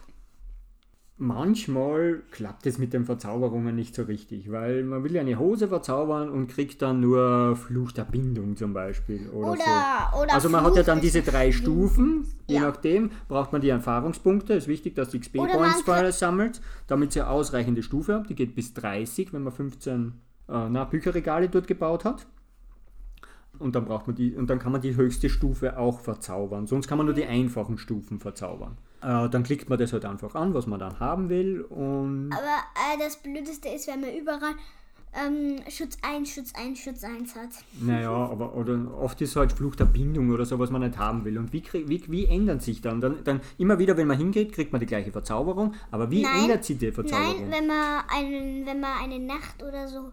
Manchmal 1.23 2.23
klappt 2.33 2.67
es 2.67 2.79
mit 2.79 2.93
den 2.93 3.05
Verzauberungen 3.05 3.77
nicht 3.77 3.95
so 3.95 4.03
richtig, 4.03 4.51
weil 4.51 4.83
man 4.83 5.05
will 5.05 5.15
ja 5.15 5.21
eine 5.21 5.39
Hose 5.39 5.69
verzaubern 5.69 6.29
und 6.29 6.49
kriegt 6.49 6.83
dann 6.83 6.99
nur 6.99 7.55
Fluch 7.55 7.93
der 7.93 8.03
Bindung 8.03 8.57
zum 8.57 8.75
Beispiel 8.75 9.29
oder, 9.31 9.53
so. 9.57 9.63
oder, 9.63 10.23
oder 10.25 10.35
Also 10.35 10.49
man 10.49 10.63
hat 10.65 10.71
ja 10.75 10.83
Fluch 10.83 10.87
dann 10.87 11.01
diese 11.01 11.23
drei. 11.23 11.53
Stufen, 11.53 12.27
je 12.49 12.57
Ja. 12.57 12.63
nachdem 12.63 13.13
braucht 13.29 13.53
man 13.53 13.61
die 13.61 13.69
Erfahrungspunkte. 13.69 14.55
Es 14.55 14.65
ist 14.65 14.69
wichtig, 14.69 14.97
dass 14.97 15.11
die 15.11 15.19
Oder 15.37 15.53
XP-Points 15.53 16.19
sammelt, 16.19 16.61
damit 16.89 17.13
sie 17.13 17.21
eine 17.21 17.31
ausreichende 17.31 17.85
Stufe 17.85 18.15
hat. 18.15 18.29
Die 18.29 18.35
geht 18.35 18.57
bis 18.57 18.75
30, 18.75 19.33
wenn 19.33 19.45
man 19.45 19.53
15 19.53 20.15
äh, 20.49 20.69
na, 20.71 20.83
Bücherregale 20.85 21.49
dort 21.49 21.69
gebaut 21.69 22.05
hat. 22.05 22.27
Und 23.59 23.75
dann 23.75 23.85
braucht 23.85 24.07
man 24.07 24.17
die, 24.17 24.35
und 24.35 24.49
dann 24.49 24.59
kann 24.59 24.73
man 24.73 24.81
die 24.81 24.97
höchste 24.97 25.29
Stufe 25.29 25.79
auch 25.79 26.01
verzaubern. 26.01 26.67
Sonst 26.67 26.89
kann 26.89 26.99
man 26.99 27.07
nur 27.07 27.15
die 27.15 27.27
einfachen 27.27 27.79
Stufen 27.79 28.19
verzaubern. 28.19 28.77
Äh, 29.03 29.29
dann 29.29 29.43
klickt 29.43 29.69
man 29.69 29.79
das 29.79 29.93
halt 29.93 30.05
einfach 30.05 30.35
an, 30.35 30.55
was 30.55 30.67
man 30.67 30.79
dann 30.81 31.01
haben 31.01 31.29
will. 31.29 31.63
Und 31.63 32.33
Aber 32.33 32.95
äh, 32.95 32.99
das 32.99 33.17
Blödeste 33.17 33.69
ist, 33.69 33.89
wenn 33.89 34.01
man 34.01 34.15
überall 34.15 34.55
ähm, 35.15 35.57
Schutz 35.69 35.99
1, 36.03 36.31
Schutz 36.31 36.55
1, 36.55 36.79
Schutz 36.79 37.05
1 37.05 37.35
hat. 37.35 37.51
naja, 37.81 38.11
aber 38.11 38.55
oder 38.55 38.79
oft 38.99 39.21
ist 39.21 39.37
halt 39.37 39.53
Fluch 39.53 39.77
der 39.77 39.85
Bindung 39.85 40.31
oder 40.31 40.47
so, 40.47 40.59
was 40.59 40.71
man 40.71 40.81
nicht 40.81 40.99
haben 40.99 41.25
will. 41.25 41.37
Und 41.37 41.53
wie, 41.53 41.61
krieg, 41.61 41.89
wie, 41.89 42.03
wie 42.11 42.27
ändern 42.27 42.61
sich 42.61 42.81
dann? 42.81 43.01
dann? 43.01 43.23
Dann 43.25 43.41
immer 43.59 43.79
wieder, 43.79 43.97
wenn 43.97 44.07
man 44.07 44.17
hingeht, 44.17 44.53
kriegt 44.53 44.73
man 44.73 44.81
die 44.81 44.87
gleiche 44.87 45.13
Verzauberung. 45.13 45.75
Aber 45.91 46.11
wie 46.11 46.23
Nein. 46.23 46.43
ändert 46.43 46.65
sich 46.65 46.79
die 46.79 46.93
Verzauberung? 46.93 47.51
Nein, 47.51 47.51
wenn 47.51 47.67
man, 47.67 48.05
einen, 48.09 48.67
wenn 48.67 48.81
man 48.81 48.93
eine 49.03 49.19
Nacht 49.19 49.63
oder 49.63 49.87
so 49.87 50.13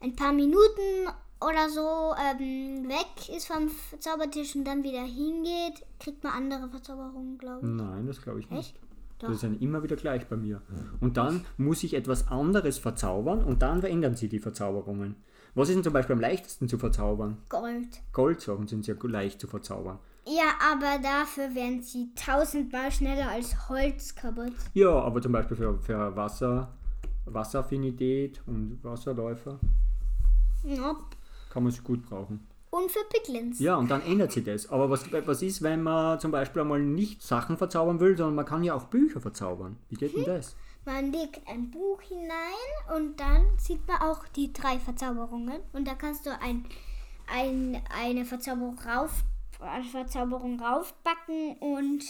ein 0.00 0.14
paar 0.14 0.32
Minuten 0.32 1.08
oder 1.40 1.68
so 1.68 2.14
ähm, 2.18 2.88
weg 2.88 3.28
ist 3.34 3.46
vom 3.46 3.70
Zaubertisch 3.98 4.56
und 4.56 4.64
dann 4.64 4.82
wieder 4.82 5.02
hingeht, 5.02 5.84
kriegt 6.00 6.24
man 6.24 6.32
andere 6.32 6.68
Verzauberungen, 6.68 7.38
glaube 7.38 7.66
ich. 7.66 7.72
Nein, 7.72 8.06
das 8.06 8.22
glaube 8.22 8.40
ich 8.40 8.50
nicht. 8.50 8.74
Echt? 8.74 8.80
Das 9.18 9.30
ist 9.30 9.42
dann 9.42 9.58
immer 9.60 9.82
wieder 9.82 9.96
gleich 9.96 10.26
bei 10.28 10.36
mir. 10.36 10.60
Und 11.00 11.16
dann 11.16 11.44
muss 11.56 11.82
ich 11.82 11.94
etwas 11.94 12.28
anderes 12.28 12.78
verzaubern 12.78 13.42
und 13.42 13.62
dann 13.62 13.80
verändern 13.80 14.14
sie 14.14 14.28
die 14.28 14.38
Verzauberungen. 14.38 15.16
Was 15.54 15.70
ist 15.70 15.76
denn 15.76 15.84
zum 15.84 15.94
Beispiel 15.94 16.14
am 16.14 16.20
leichtesten 16.20 16.68
zu 16.68 16.76
verzaubern? 16.76 17.38
Gold. 17.48 18.02
Goldsachen 18.12 18.66
sind 18.68 18.84
sehr 18.84 18.96
leicht 19.04 19.40
zu 19.40 19.46
verzaubern. 19.46 19.98
Ja, 20.26 20.54
aber 20.70 20.98
dafür 21.02 21.54
werden 21.54 21.82
sie 21.82 22.10
tausendmal 22.14 22.92
schneller 22.92 23.30
als 23.30 23.68
Holz 23.70 24.14
kaputt. 24.14 24.52
Ja, 24.74 24.90
aber 24.90 25.22
zum 25.22 25.32
Beispiel 25.32 25.56
für, 25.56 25.78
für 25.78 26.14
Wasser, 26.14 26.74
Wasseraffinität 27.24 28.42
und 28.46 28.80
Wasserläufer 28.82 29.58
Ja. 30.64 30.94
Kann 31.56 31.64
man 31.64 31.72
sie 31.72 31.80
gut 31.80 32.04
brauchen. 32.04 32.46
Und 32.68 32.90
für 32.90 33.00
Piglins. 33.08 33.58
Ja, 33.60 33.76
und 33.76 33.90
dann 33.90 34.02
ändert 34.02 34.30
sich 34.30 34.44
das. 34.44 34.68
Aber 34.68 34.90
was, 34.90 35.10
was 35.10 35.40
ist, 35.40 35.62
wenn 35.62 35.82
man 35.82 36.20
zum 36.20 36.30
Beispiel 36.30 36.60
einmal 36.60 36.82
nicht 36.82 37.22
Sachen 37.22 37.56
verzaubern 37.56 37.98
will, 37.98 38.14
sondern 38.14 38.34
man 38.34 38.44
kann 38.44 38.62
ja 38.62 38.74
auch 38.74 38.84
Bücher 38.84 39.22
verzaubern? 39.22 39.78
Wie 39.88 39.94
geht 39.94 40.14
denn 40.14 40.24
das? 40.24 40.54
Man 40.84 41.12
legt 41.12 41.48
ein 41.48 41.70
Buch 41.70 42.02
hinein 42.02 42.94
und 42.94 43.18
dann 43.18 43.46
sieht 43.56 43.88
man 43.88 44.02
auch 44.02 44.28
die 44.36 44.52
drei 44.52 44.78
Verzauberungen. 44.78 45.62
Und 45.72 45.88
da 45.88 45.94
kannst 45.94 46.26
du 46.26 46.30
ein, 46.42 46.66
ein, 47.26 47.80
eine 47.98 48.26
Verzauberung, 48.26 48.78
rauf, 48.80 49.24
eine 49.58 49.84
Verzauberung 49.84 50.60
raufbacken 50.60 51.56
und 51.60 52.04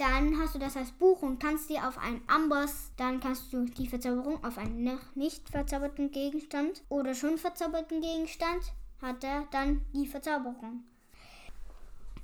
dann 0.00 0.38
hast 0.38 0.54
du 0.54 0.58
das 0.58 0.76
als 0.76 0.92
Buch 0.92 1.20
und 1.20 1.40
kannst 1.40 1.68
die 1.68 1.78
auf 1.78 1.98
einen 1.98 2.22
Amboss, 2.26 2.90
dann 2.96 3.20
kannst 3.20 3.52
du 3.52 3.66
die 3.66 3.86
Verzauberung 3.86 4.42
auf 4.42 4.56
einen 4.56 4.82
noch 4.82 5.14
nicht 5.14 5.48
verzauberten 5.50 6.10
Gegenstand 6.10 6.82
oder 6.88 7.14
schon 7.14 7.36
verzauberten 7.36 8.00
Gegenstand, 8.00 8.72
hat 9.02 9.22
er 9.22 9.46
dann 9.50 9.82
die 9.92 10.06
Verzauberung. 10.06 10.84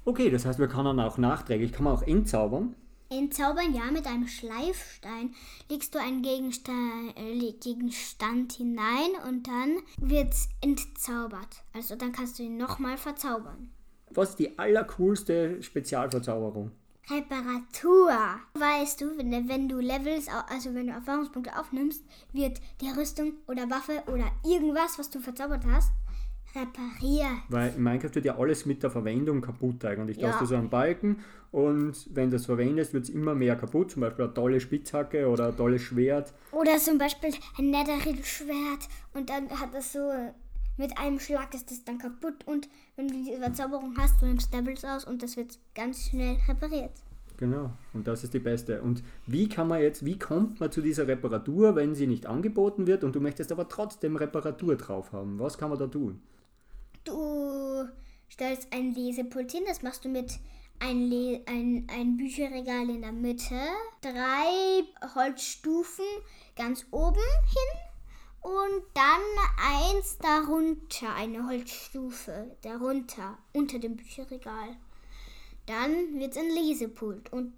Okay, 0.06 0.30
das 0.30 0.46
heißt, 0.46 0.58
wir 0.58 0.68
können 0.68 0.98
auch 1.00 1.18
nachträglich, 1.18 1.72
kann 1.72 1.84
man 1.84 1.94
auch 1.94 2.02
entzaubern. 2.02 2.74
Entzaubern, 3.10 3.74
ja, 3.74 3.90
mit 3.92 4.06
einem 4.06 4.26
Schleifstein 4.26 5.34
legst 5.68 5.94
du 5.94 6.00
einen 6.00 6.22
Gegenstand, 6.22 7.16
äh, 7.16 7.52
Gegenstand 7.52 8.54
hinein 8.54 9.10
und 9.28 9.46
dann 9.46 9.76
wird's 9.98 10.48
entzaubert. 10.60 11.62
Also 11.72 11.94
dann 11.94 12.12
kannst 12.12 12.38
du 12.38 12.42
ihn 12.42 12.56
nochmal 12.56 12.96
verzaubern. 12.96 13.70
Was 14.10 14.30
ist 14.30 14.38
die 14.38 14.58
allercoolste 14.58 15.62
Spezialverzauberung? 15.62 16.72
Reparatur. 17.10 18.10
Weißt 18.54 19.00
du, 19.00 19.16
wenn, 19.16 19.48
wenn 19.48 19.68
du 19.68 19.78
Levels, 19.78 20.26
also 20.48 20.74
wenn 20.74 20.88
du 20.88 20.92
Erfahrungspunkte 20.92 21.56
aufnimmst, 21.58 22.04
wird 22.32 22.60
die 22.80 22.90
Rüstung 22.90 23.34
oder 23.46 23.68
Waffe 23.70 24.02
oder 24.06 24.26
irgendwas, 24.44 24.98
was 24.98 25.10
du 25.10 25.20
verzaubert 25.20 25.64
hast, 25.70 25.92
repariert. 26.54 27.42
Weil 27.48 27.74
in 27.76 27.82
Minecraft 27.82 28.14
wird 28.14 28.24
ja 28.24 28.38
alles 28.38 28.66
mit 28.66 28.82
der 28.82 28.90
Verwendung 28.90 29.40
kaputt 29.40 29.84
eigentlich. 29.84 30.18
Da 30.18 30.26
Ja. 30.26 30.32
hast 30.32 30.40
du 30.40 30.46
so 30.46 30.56
einen 30.56 30.70
Balken 30.70 31.22
und 31.52 32.08
wenn 32.14 32.30
du 32.30 32.36
es 32.36 32.46
verwendest, 32.46 32.92
wird 32.92 33.04
es 33.04 33.10
immer 33.10 33.34
mehr 33.34 33.56
kaputt. 33.56 33.90
Zum 33.92 34.00
Beispiel 34.00 34.24
eine 34.24 34.34
tolle 34.34 34.60
Spitzhacke 34.60 35.28
oder 35.28 35.48
ein 35.48 35.56
tolles 35.56 35.82
Schwert. 35.82 36.32
Oder 36.52 36.78
zum 36.78 36.98
Beispiel 36.98 37.30
ein 37.58 37.70
Netherite-Schwert 37.70 38.88
und 39.14 39.28
dann 39.30 39.48
hat 39.50 39.74
das 39.74 39.92
so, 39.92 40.00
mit 40.76 40.98
einem 40.98 41.18
Schlag 41.18 41.54
ist 41.54 41.70
das 41.70 41.84
dann 41.84 41.98
kaputt 41.98 42.46
und 42.46 42.68
wenn 42.96 43.08
du 43.08 43.14
diese 43.14 43.38
Verzauberung 43.38 43.96
hast, 43.98 44.20
du 44.20 44.26
nimmst 44.26 44.52
Doubles 44.52 44.84
aus 44.84 45.04
und 45.04 45.22
das 45.22 45.36
wird 45.36 45.58
ganz 45.74 46.08
schnell 46.08 46.36
repariert. 46.48 46.92
Genau, 47.38 47.70
und 47.92 48.06
das 48.06 48.24
ist 48.24 48.32
die 48.32 48.38
beste. 48.38 48.80
Und 48.80 49.02
wie 49.26 49.48
kann 49.48 49.68
man 49.68 49.82
jetzt, 49.82 50.04
wie 50.04 50.18
kommt 50.18 50.58
man 50.58 50.72
zu 50.72 50.80
dieser 50.80 51.06
Reparatur, 51.06 51.76
wenn 51.76 51.94
sie 51.94 52.06
nicht 52.06 52.26
angeboten 52.26 52.86
wird 52.86 53.04
und 53.04 53.14
du 53.14 53.20
möchtest 53.20 53.52
aber 53.52 53.68
trotzdem 53.68 54.16
Reparatur 54.16 54.76
drauf 54.76 55.12
haben? 55.12 55.38
Was 55.38 55.58
kann 55.58 55.68
man 55.68 55.78
da 55.78 55.86
tun? 55.86 56.22
Du 57.04 57.86
stellst 58.30 58.72
ein 58.72 58.94
Lesepult 58.94 59.52
hin, 59.52 59.64
das 59.66 59.82
machst 59.82 60.04
du 60.04 60.08
mit 60.08 60.38
ein, 60.78 61.08
Le 61.08 61.42
ein, 61.46 61.86
ein 61.90 62.16
Bücherregal 62.16 62.88
in 62.88 63.02
der 63.02 63.12
Mitte, 63.12 63.60
drei 64.00 64.84
Holzstufen 65.14 66.04
ganz 66.54 66.86
oben 66.90 67.16
hin 67.16 67.85
und 68.46 68.82
dann 68.94 69.22
eins 69.60 70.18
darunter, 70.18 71.12
eine 71.16 71.48
Holzstufe 71.48 72.56
darunter, 72.62 73.38
unter 73.52 73.80
dem 73.80 73.96
Bücherregal. 73.96 74.76
Dann 75.66 76.18
wird 76.20 76.30
es 76.32 76.38
ein 76.38 76.50
Lesepult 76.50 77.32
und 77.32 77.54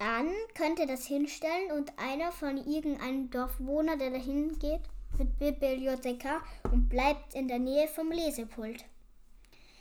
dann 0.00 0.26
könnt 0.56 0.80
ihr 0.80 0.88
das 0.88 1.06
hinstellen 1.06 1.70
und 1.78 1.92
einer 1.98 2.32
von 2.32 2.56
irgendeinem 2.56 3.30
Dorfbewohner, 3.30 3.96
der 3.96 4.10
dahin 4.10 4.58
geht, 4.58 4.80
wird 5.16 5.38
Bibliothekar 5.38 6.42
und 6.72 6.88
bleibt 6.88 7.34
in 7.34 7.46
der 7.46 7.60
Nähe 7.60 7.86
vom 7.86 8.10
Lesepult. 8.10 8.84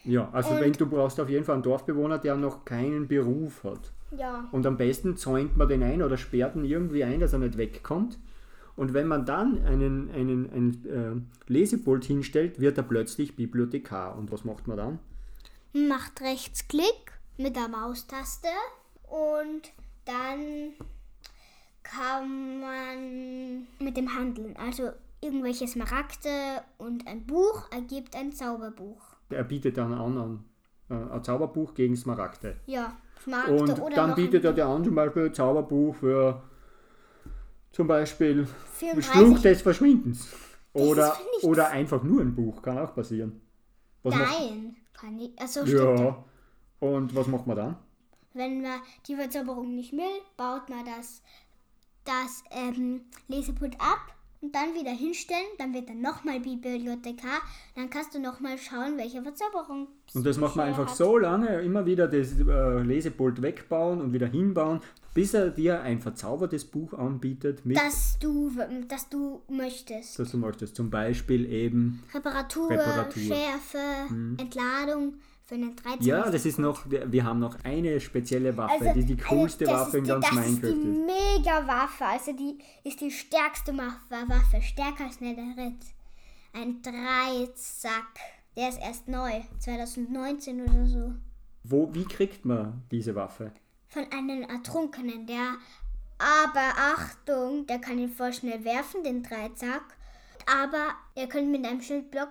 Ja, 0.04 0.30
also 0.32 0.52
Und- 0.52 0.62
wenn 0.62 0.74
du 0.74 0.86
brauchst 0.86 1.20
auf 1.20 1.30
jeden 1.30 1.46
Fall 1.46 1.56
einen 1.56 1.64
Dorfbewohner, 1.64 2.20
der 2.20 2.36
noch 2.36 2.64
keinen 2.64 3.08
Beruf 3.08 3.64
hat. 3.64 3.92
Ja. 4.16 4.48
Und 4.52 4.68
am 4.68 4.78
besten 4.78 5.18
zäunt 5.18 5.58
man 5.58 5.68
den 5.68 5.82
ein 5.82 6.04
oder 6.04 6.18
sperrt 6.18 6.56
ihn 6.56 6.66
irgendwie 6.66 7.04
ein, 7.04 7.20
dass 7.22 7.34
er 7.34 7.40
nicht 7.40 7.58
wegkommt. 7.58 8.20
Und 8.76 8.94
wenn 8.94 9.08
man 9.08 9.26
dann 9.26 9.64
einen, 9.66 10.10
einen, 10.12 10.50
ein 10.52 10.86
äh, 10.86 11.52
Lesepult 11.52 12.06
hinstellt, 12.06 12.60
wird 12.60 12.78
er 12.78 12.84
plötzlich 12.84 13.36
Bibliothekar. 13.36 14.18
Und 14.18 14.32
was 14.32 14.46
macht 14.46 14.68
man 14.68 14.78
dann? 14.78 15.00
Macht 15.74 16.22
Rechtsklick 16.22 17.12
mit 17.38 17.56
der 17.56 17.68
Maustaste 17.68 18.48
und 19.04 19.72
dann 20.06 20.74
kann 21.84 22.62
man 22.62 23.68
mit 23.80 23.98
dem 23.98 24.18
Handeln, 24.18 24.56
also 24.58 24.92
irgendwelche 25.22 25.68
Smaragde 25.68 26.62
und 26.78 27.08
ein 27.08 27.26
Buch 27.26 27.72
ergibt 27.72 28.16
ein 28.16 28.32
Zauberbuch. 28.32 29.16
Er 29.30 29.44
bietet 29.44 29.78
dann 29.78 29.94
an, 29.94 30.18
an 30.18 30.46
äh, 30.90 31.14
ein 31.14 31.24
Zauberbuch 31.24 31.74
gegen 31.74 31.96
Smaragde. 31.96 32.58
Ja, 32.66 32.98
Smaragde 33.22 33.54
Und 33.54 33.82
oder 33.82 33.96
dann 33.96 34.16
bietet 34.16 34.44
er 34.46 34.54
dir 34.54 34.66
an, 34.66 34.84
zum 34.84 34.96
Beispiel 34.96 35.26
ein 35.26 35.34
Zauberbuch 35.34 35.96
für 35.96 36.44
zum 37.74 37.88
Beispiel 37.88 38.48
34. 38.76 39.12
Fluch 39.12 39.40
des 39.40 39.62
Verschwindens. 39.62 40.28
Oder, 40.74 41.16
oder 41.42 41.70
einfach 41.70 42.02
nur 42.04 42.22
ein 42.22 42.34
Buch, 42.34 42.62
kann 42.62 42.78
auch 42.80 42.96
passieren. 42.96 43.42
Was 44.02 44.16
macht, 44.16 44.40
Nein, 44.40 44.76
kann 44.94 45.20
ich. 45.20 45.32
Also 45.40 45.66
stimmt. 45.66 46.00
ja. 46.00 46.24
Und 46.80 47.16
was 47.16 47.28
macht 47.28 47.46
man 47.46 47.58
dann? 47.58 47.76
Wenn 48.34 48.62
man 48.62 48.80
die 49.08 49.16
Verzauberung 49.16 49.76
nicht 49.76 49.92
will, 49.92 50.22
baut 50.36 50.70
man 50.70 50.84
das, 50.86 51.22
das 52.06 52.44
ähm, 52.52 53.02
Lesepult 53.28 53.76
ab 53.80 54.16
und 54.42 54.54
dann 54.56 54.74
wieder 54.74 54.92
hinstellen. 54.92 55.46
Dann 55.60 55.74
wird 55.74 55.90
dann 55.90 56.02
nochmal 56.02 56.40
Bibliothekar. 56.40 57.42
Dann 57.76 57.92
kannst 57.92 58.16
du 58.16 58.20
nochmal 58.20 58.58
schauen, 58.58 58.98
welche 58.98 59.22
Verzauberung. 59.22 59.88
Und 60.14 60.26
das 60.26 60.38
macht 60.38 60.56
man 60.56 60.66
er 60.66 60.70
einfach 60.70 60.90
hat. 60.90 60.98
so 60.98 61.18
lange, 61.20 61.62
immer 61.62 61.86
wieder 61.86 62.08
das 62.08 62.40
äh, 62.40 62.82
Lesepult 62.82 63.42
wegbauen 63.44 64.02
und 64.02 64.12
wieder 64.12 64.28
hinbauen, 64.28 64.82
bis 65.14 65.34
er 65.34 65.50
dir 65.50 65.82
ein 65.82 66.00
verzaubertes 66.00 66.66
Buch 66.66 66.94
anbietet, 66.94 67.66
mit, 67.66 67.78
Dass 67.78 68.18
du, 68.20 68.52
dass 68.88 69.10
du 69.10 69.42
möchtest. 69.50 70.18
das 70.20 70.32
du 70.32 70.38
möchtest. 70.38 70.76
Zum 70.76 70.90
Beispiel 70.90 71.46
eben, 71.52 72.04
Reparatur, 72.14 72.70
Reparatur. 72.70 73.22
Schärfe, 73.22 73.80
Entladung 74.38 75.16
für 75.46 75.56
einen 75.56 75.76
13. 75.76 76.02
ja, 76.02 76.30
das 76.32 76.46
ist 76.46 76.58
noch, 76.58 76.86
wir 76.90 77.24
haben 77.26 77.40
noch 77.40 77.58
eine 77.64 78.00
spezielle 78.00 78.56
Waffe, 78.58 78.94
die 78.96 79.06
die 79.06 79.18
coolste 79.18 79.66
also, 79.68 79.78
das 79.78 79.88
Waffe 79.88 79.98
in 79.98 80.04
ist 80.06 80.10
ganz 80.10 80.26
die, 80.26 80.36
Das 80.36 80.48
ist 80.48 80.62
Minecraft 80.62 80.84
die 80.84 80.90
ist. 80.90 81.44
Mega-Waffe. 81.46 82.06
Also 82.06 82.32
die 82.34 82.58
ist 82.84 83.02
die 83.02 83.12
stärkste 83.12 83.78
Waffe. 83.78 84.28
Waffe 84.28 84.62
stärker 84.62 85.06
als 85.06 85.20
Netherite. 85.22 85.86
Ein 86.54 86.82
Dreizack. 86.82 88.14
Der 88.56 88.70
ist 88.70 88.80
erst 88.80 89.08
neu. 89.08 89.32
2019 89.60 90.62
oder 90.62 90.86
so. 90.86 91.14
Wo, 91.64 91.94
wie 91.94 92.06
kriegt 92.06 92.46
man 92.46 92.84
diese 92.92 93.16
Waffe? 93.16 93.52
Von 93.94 94.06
einem 94.12 94.42
Ertrunkenen, 94.42 95.28
der. 95.28 95.54
Aber 96.18 96.96
Achtung, 96.96 97.68
der 97.68 97.78
kann 97.78 98.00
ihn 98.00 98.10
voll 98.10 98.34
schnell 98.34 98.66
werfen, 98.66 99.04
den 99.04 99.22
Dreizack. 99.22 99.84
Aber 100.48 100.96
er 101.14 101.28
könnte 101.28 101.52
mit 101.52 101.64
einem 101.64 101.80
Schildblock 101.80 102.30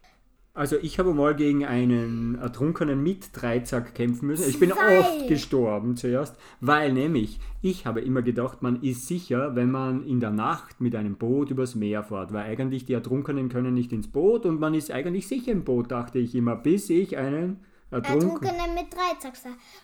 Also 0.55 0.77
ich 0.83 0.99
habe 0.99 1.15
mal 1.15 1.37
gegen 1.37 1.65
einen 1.65 2.35
Ertrunkenen 2.35 3.01
mit 3.01 3.31
Dreizack 3.33 3.95
kämpfen 3.95 4.27
müssen. 4.27 4.51
Ich 4.51 4.59
bin 4.59 4.73
Zwei. 4.73 4.99
oft 4.99 5.29
gestorben 5.29 5.97
zuerst, 5.97 6.37
weil 6.61 6.93
nämlich 6.93 7.39
ich 7.61 7.87
habe 7.87 8.01
immer 8.01 8.23
gedacht, 8.23 8.61
man 8.63 8.83
ist 8.83 9.07
sicher, 9.07 9.55
wenn 9.55 9.71
man 9.71 10.05
in 10.05 10.19
der 10.19 10.31
Nacht 10.31 10.81
mit 10.81 10.97
einem 10.97 11.15
Boot 11.15 11.53
übers 11.53 11.77
Meer 11.77 12.03
fährt, 12.03 12.33
weil 12.33 12.43
eigentlich 12.43 12.87
die 12.87 12.95
Ertrunkenen 12.95 13.49
können 13.49 13.73
nicht 13.73 13.93
ins 13.93 14.09
Boot 14.09 14.47
und 14.47 14.59
man 14.59 14.75
ist 14.75 14.91
eigentlich 14.91 15.29
sicher 15.29 15.53
im 15.53 15.63
Boot, 15.63 15.93
dachte 15.93 16.19
ich 16.19 16.35
immer, 16.35 16.57
bis 16.57 16.91
ich 16.91 17.17
einen 17.17 17.61
Ertrunkenen 17.93 18.31
Ertrunkene 18.31 18.75
mit 18.75 18.93
Dreizack. 18.93 19.35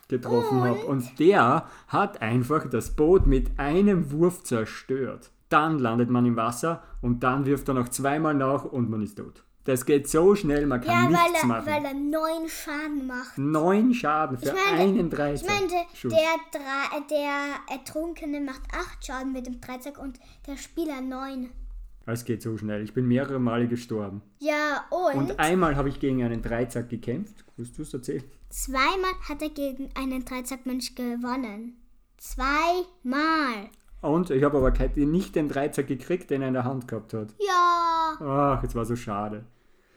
getroffen 0.09 0.63
habe. 0.65 0.85
Und 0.87 1.19
der 1.19 1.67
hat 1.89 2.23
einfach 2.23 2.69
das 2.69 2.95
Boot 2.97 3.27
mit 3.27 3.59
einem 3.59 4.11
Wurf 4.11 4.43
zerstört. 4.45 5.31
Dann 5.49 5.79
landet 5.79 6.11
man 6.11 6.27
im 6.27 6.37
Wasser 6.37 6.83
und 7.01 7.23
dann 7.23 7.47
wirft 7.47 7.69
er 7.69 7.75
noch 7.75 7.89
zweimal 7.89 8.35
nach 8.35 8.65
und 8.65 8.91
man 8.91 9.03
ist 9.03 9.17
tot. 9.19 9.45
Das 9.65 9.85
geht 9.85 10.09
so 10.09 10.35
schnell, 10.35 10.65
man 10.67 10.83
Ja, 10.83 10.93
kann 10.93 11.13
weil 11.13 11.23
nichts 11.31 11.43
er, 11.43 11.47
machen. 11.47 11.67
weil 11.67 11.85
er 11.85 11.93
neun 11.95 12.49
Schaden 12.49 13.07
macht. 13.07 13.37
Neun 13.37 13.93
Schaden 13.93 14.39
für 14.39 14.47
Ich 14.47 14.53
meinte- 14.55 14.83
einen 14.83 15.11
Dreizack. 15.11 15.51
Ich 15.93 16.01
Schuss. 16.01 16.13
der, 16.15 16.61
Dre- 16.61 17.09
der 17.11 17.77
Ertrunkene 17.77 18.41
macht 18.41 18.63
acht 18.75 19.05
Schaden 19.07 19.33
mit 19.33 19.47
dem 19.47 19.61
Dreizack 19.61 19.99
und 19.99 20.19
der 20.47 20.57
Spieler 20.57 21.03
neun. 21.03 21.51
Es 22.11 22.25
geht 22.25 22.41
so 22.43 22.57
schnell. 22.57 22.83
Ich 22.83 22.95
bin 22.95 23.07
mehrere 23.07 23.39
Male 23.39 23.69
gestorben. 23.69 24.23
Ja, 24.39 24.87
und, 24.91 25.15
Und 25.31 25.39
einmal 25.39 25.77
habe 25.77 25.91
ich 25.91 26.01
gegen 26.01 26.23
einen 26.23 26.41
Dreizack 26.41 26.89
gekämpft. 26.89 27.45
Willst 27.57 27.77
du 27.79 27.83
es 27.83 27.93
erzählen? 27.93 28.25
zweimal 28.49 29.13
hat 29.29 29.43
er 29.43 29.51
gegen 29.51 29.91
einen 29.95 30.25
Dreizackmensch 30.25 30.95
gewonnen. 30.95 31.77
Zweimal. 32.17 33.69
Und 34.01 34.31
ich 34.31 34.43
habe 34.43 34.57
aber 34.57 34.73
nicht 34.97 35.37
den 35.37 35.49
Dreizack 35.49 35.87
gekriegt, 35.87 36.31
den 36.31 36.41
er 36.41 36.49
in 36.49 36.55
der 36.55 36.65
Hand 36.65 36.89
gehabt 36.89 37.13
hat. 37.13 37.35
Ja. 37.39 38.17
Ach, 38.21 38.63
es 38.63 38.75
war 38.75 38.87
so 38.87 38.97
schade. 38.97 39.45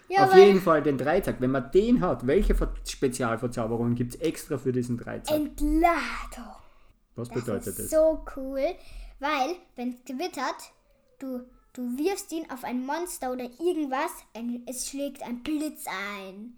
Ja, 0.09 0.25
Auf 0.25 0.35
jeden 0.35 0.59
Fall 0.59 0.83
den 0.83 0.97
Dreizack. 0.97 1.37
Wenn 1.39 1.51
man 1.51 1.71
den 1.71 2.01
hat, 2.01 2.27
welche 2.27 2.55
Ver 2.55 2.73
Spezialverzauberungen 2.85 3.95
gibt 3.95 4.15
es 4.15 4.19
extra 4.21 4.57
für 4.57 4.73
diesen 4.73 4.97
Dreizack? 4.97 5.33
Entladung. 5.37 6.55
Was 7.15 7.29
Das 7.29 7.39
bedeutet 7.39 7.67
ist 7.67 7.79
das? 7.79 7.89
so 7.91 8.25
cool, 8.35 8.65
weil, 9.19 9.55
wenn 9.77 9.89
es 9.89 10.03
gewittert, 10.03 10.73
du, 11.19 11.41
du 11.73 11.97
wirfst 11.97 12.31
ihn 12.31 12.49
auf 12.51 12.63
ein 12.63 12.85
Monster 12.85 13.31
oder 13.31 13.45
irgendwas, 13.59 14.11
es 14.65 14.89
schlägt 14.89 15.23
ein 15.23 15.43
Blitz 15.43 15.85
ein. 15.87 16.57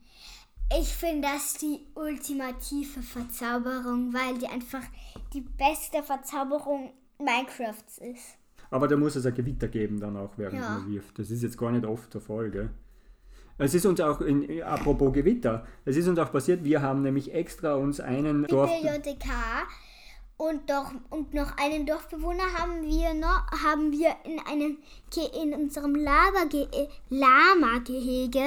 Ich 0.79 0.87
finde 0.87 1.27
das 1.27 1.53
die 1.55 1.81
ultimative 1.93 3.01
Verzauberung, 3.01 4.13
weil 4.13 4.37
die 4.39 4.47
einfach 4.47 4.83
die 5.33 5.41
beste 5.41 6.01
Verzauberung 6.01 6.93
Minecrafts 7.19 7.99
ist. 7.99 8.37
Aber 8.71 8.87
da 8.87 8.95
muss 8.97 9.15
es 9.15 9.25
ein 9.25 9.35
Gewitter 9.35 9.67
geben 9.67 9.99
dann 9.99 10.17
auch, 10.17 10.31
während 10.37 10.59
Ja. 10.59 10.69
man 10.79 10.91
wirft. 10.91 11.19
Das 11.19 11.29
ist 11.29 11.43
jetzt 11.43 11.57
gar 11.57 11.71
nicht 11.71 11.85
oft 11.85 12.11
der 12.13 12.21
Fall, 12.21 12.49
gell? 12.49 12.69
Es 13.59 13.75
ist 13.75 13.85
uns 13.85 14.01
auch, 14.01 14.19
in, 14.21 14.63
apropos 14.63 15.13
Gewitter, 15.13 15.67
es 15.85 15.95
ist 15.95 16.07
uns 16.07 16.17
auch 16.17 16.31
passiert, 16.31 16.63
wir 16.63 16.81
haben 16.81 17.03
nämlich 17.03 17.31
extra 17.33 17.75
uns 17.75 17.99
einen 17.99 18.45
Dorf... 18.45 18.71
Und, 20.43 20.69
doch, 20.69 20.91
und 21.09 21.33
noch 21.33 21.55
einen 21.57 21.85
Dorfbewohner 21.85 22.43
haben 22.57 22.83
wir 22.83 23.13
noch 23.13 23.49
haben 23.63 23.93
wir 23.93 24.13
in 24.25 24.39
einem 24.45 24.77
in 25.33 25.53
unserem 25.53 25.95
Lava 25.95 26.43
äh, 26.51 26.87
Lama 27.09 27.77
Gehege 27.85 28.43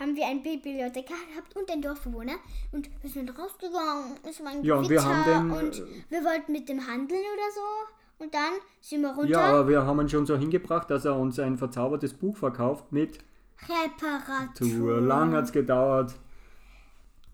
haben 0.00 0.16
wir 0.16 0.26
einen 0.26 0.42
Bibliothekar 0.42 1.16
gehabt 1.30 1.54
und 1.54 1.70
einen 1.70 1.80
Dorfbewohner. 1.80 2.34
Und 2.72 2.90
wir 3.00 3.08
sind 3.08 3.30
rausgegangen. 3.38 4.16
Es 4.28 4.42
war 4.42 4.50
ein 4.50 4.64
Ja, 4.64 4.74
und 4.74 4.88
wir 4.88 5.04
haben 5.04 5.24
den, 5.24 5.58
und 5.58 5.82
wir 6.08 6.24
wollten 6.24 6.50
mit 6.50 6.68
dem 6.68 6.84
handeln 6.84 7.20
oder 7.20 7.50
so. 7.54 8.24
Und 8.24 8.34
dann 8.34 8.54
sind 8.80 9.02
wir 9.02 9.10
runter. 9.10 9.30
Ja, 9.30 9.40
aber 9.42 9.68
wir 9.68 9.86
haben 9.86 10.00
ihn 10.00 10.08
schon 10.08 10.26
so 10.26 10.36
hingebracht, 10.36 10.90
dass 10.90 11.04
er 11.04 11.16
uns 11.16 11.38
ein 11.38 11.56
verzaubertes 11.56 12.14
Buch 12.14 12.36
verkauft 12.36 12.90
mit 12.90 13.20
Reparatur. 13.68 15.00
Lang 15.00 15.34
hat 15.34 15.44
es 15.44 15.52
gedauert. 15.52 16.14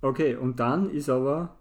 Okay, 0.03 0.37
und 0.37 0.61
dann 0.61 0.91
ist 0.91 1.09
aber... 1.09 1.55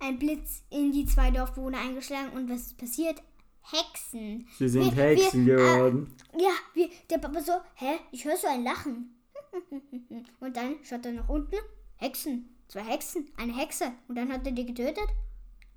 ein 0.00 0.18
Blitz 0.18 0.62
in 0.70 0.92
die 0.92 1.06
zwei 1.06 1.30
Dorfbewohner 1.30 1.78
eingeschlagen 1.78 2.30
und 2.34 2.48
was 2.50 2.60
ist 2.62 2.78
passiert 2.78 3.22
Hexen 3.62 4.46
Sie 4.58 4.68
sind 4.68 4.96
Wir- 4.96 5.02
Hexen 5.02 5.46
wir- 5.46 5.56
geworden. 5.56 6.14
Ja, 6.38 6.50
wie 6.74 6.90
der 7.10 7.18
Papa 7.18 7.40
so, 7.40 7.52
hä, 7.74 7.98
ich 8.10 8.24
höre 8.24 8.36
so 8.36 8.46
ein 8.48 8.64
Lachen. 8.64 9.14
Und 10.40 10.56
dann 10.56 10.76
schaut 10.82 11.04
er 11.04 11.12
nach 11.12 11.28
unten, 11.28 11.56
Hexen, 11.96 12.48
zwei 12.68 12.80
Hexen, 12.82 13.26
eine 13.36 13.54
Hexe. 13.56 13.86
Und 14.08 14.16
dann 14.16 14.32
hat 14.32 14.46
er 14.46 14.52
die 14.52 14.64
getötet. 14.64 15.06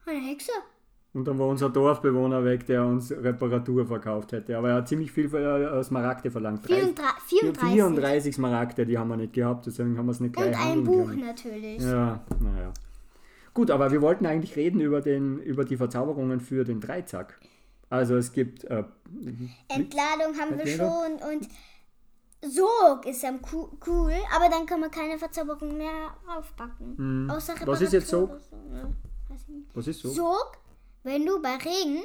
Eine 0.06 0.20
Hexe. 0.22 0.52
Und 1.14 1.26
dann 1.28 1.38
war 1.38 1.48
unser 1.48 1.70
Dorfbewohner 1.70 2.44
weg, 2.46 2.66
der 2.68 2.86
uns 2.86 3.12
Reparatur 3.12 3.86
verkauft 3.86 4.32
hätte. 4.32 4.58
Aber 4.58 4.70
er 4.70 4.76
hat 4.76 4.88
ziemlich 4.88 5.12
viel 5.12 5.26
äh, 5.36 5.84
Smaragde 5.84 6.32
verlangt. 6.32 6.68
Drei- 6.68 6.76
34. 6.82 7.40
34. 7.40 7.74
34 7.74 8.36
Smaragde, 8.36 8.86
die 8.86 8.98
haben 8.98 9.10
wir 9.10 9.18
nicht 9.18 9.34
gehabt, 9.34 9.66
deswegen 9.66 9.98
haben 9.98 10.06
wir 10.08 10.12
es 10.12 10.20
nicht 10.20 10.36
gleich 10.36 10.48
Und 10.58 10.66
ein 10.66 10.84
Buch 10.84 11.08
können. 11.10 11.26
natürlich. 11.26 11.82
Ja, 11.82 12.24
naja. 12.40 12.74
Gut, 13.54 13.70
aber 13.72 13.92
wir 13.92 14.02
wollten 14.02 14.26
eigentlich 14.26 14.56
reden 14.56 14.80
über, 14.82 15.02
den, 15.02 15.40
über 15.40 15.64
die 15.66 15.78
Verzauberungen 15.78 16.40
für 16.40 16.64
den 16.64 16.82
Dreizack. 16.82 17.40
Also 17.90 18.16
es 18.16 18.32
gibt 18.32 18.64
äh, 18.64 18.84
Entladung 19.68 20.36
haben 20.40 20.58
wir 20.58 20.66
schon 20.68 21.14
und 21.32 21.48
Sog 22.46 23.06
ist 23.06 23.24
cu- 23.42 23.70
cool, 23.88 24.14
aber 24.36 24.50
dann 24.50 24.66
kann 24.66 24.80
man 24.82 24.92
keine 24.92 25.18
Verzauberung 25.18 25.78
mehr 25.78 26.14
aufpacken. 26.28 27.30
Außer 27.30 27.54
Hm. 27.58 27.68
Was 27.68 27.82
ist 27.82 27.94
jetzt 27.94 28.12
Reparatur 28.12 28.40
Sog? 28.40 28.50
so, 28.50 28.70
ne? 28.74 28.94
Was 29.74 29.88
ist 29.88 30.00
so? 30.02 30.10
Sog, 30.10 30.58
wenn 31.04 31.26
du 31.26 31.42
bei 31.42 31.56
Regen 31.56 32.04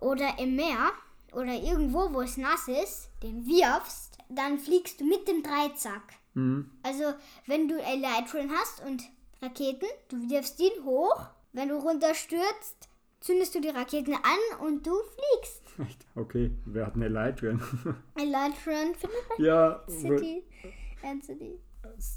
oder 0.00 0.38
im 0.38 0.54
Meer 0.54 0.92
oder 1.32 1.54
irgendwo, 1.54 2.12
wo 2.12 2.20
es 2.20 2.36
nass 2.36 2.68
ist, 2.68 3.10
den 3.22 3.46
wirfst, 3.46 4.18
dann 4.28 4.58
fliegst 4.58 5.00
du 5.00 5.04
mit 5.06 5.26
dem 5.26 5.42
Dreizack. 5.42 6.02
Mhm. 6.34 6.70
Also, 6.82 7.14
wenn 7.46 7.66
du 7.68 7.74
Elytron 7.76 8.50
hast 8.50 8.84
und 8.86 9.02
Raketen, 9.42 9.88
du 10.08 10.16
wirfst 10.28 10.60
ihn 10.60 10.84
hoch, 10.84 11.28
wenn 11.52 11.68
du 11.68 11.76
runterstürzt, 11.76 12.88
zündest 13.20 13.54
du 13.54 13.60
die 13.60 13.68
Raketen 13.68 14.14
an 14.14 14.66
und 14.66 14.86
du 14.86 14.92
fliegst. 14.92 15.62
Echt? 15.86 16.06
Okay, 16.14 16.50
wir 16.66 16.86
hatten 16.86 17.02
Elytron. 17.02 17.60
Elytron 18.16 18.94
findet 18.94 19.28
man 19.28 19.46
ja, 19.46 19.82
City. 19.88 20.44
City. 21.22 21.58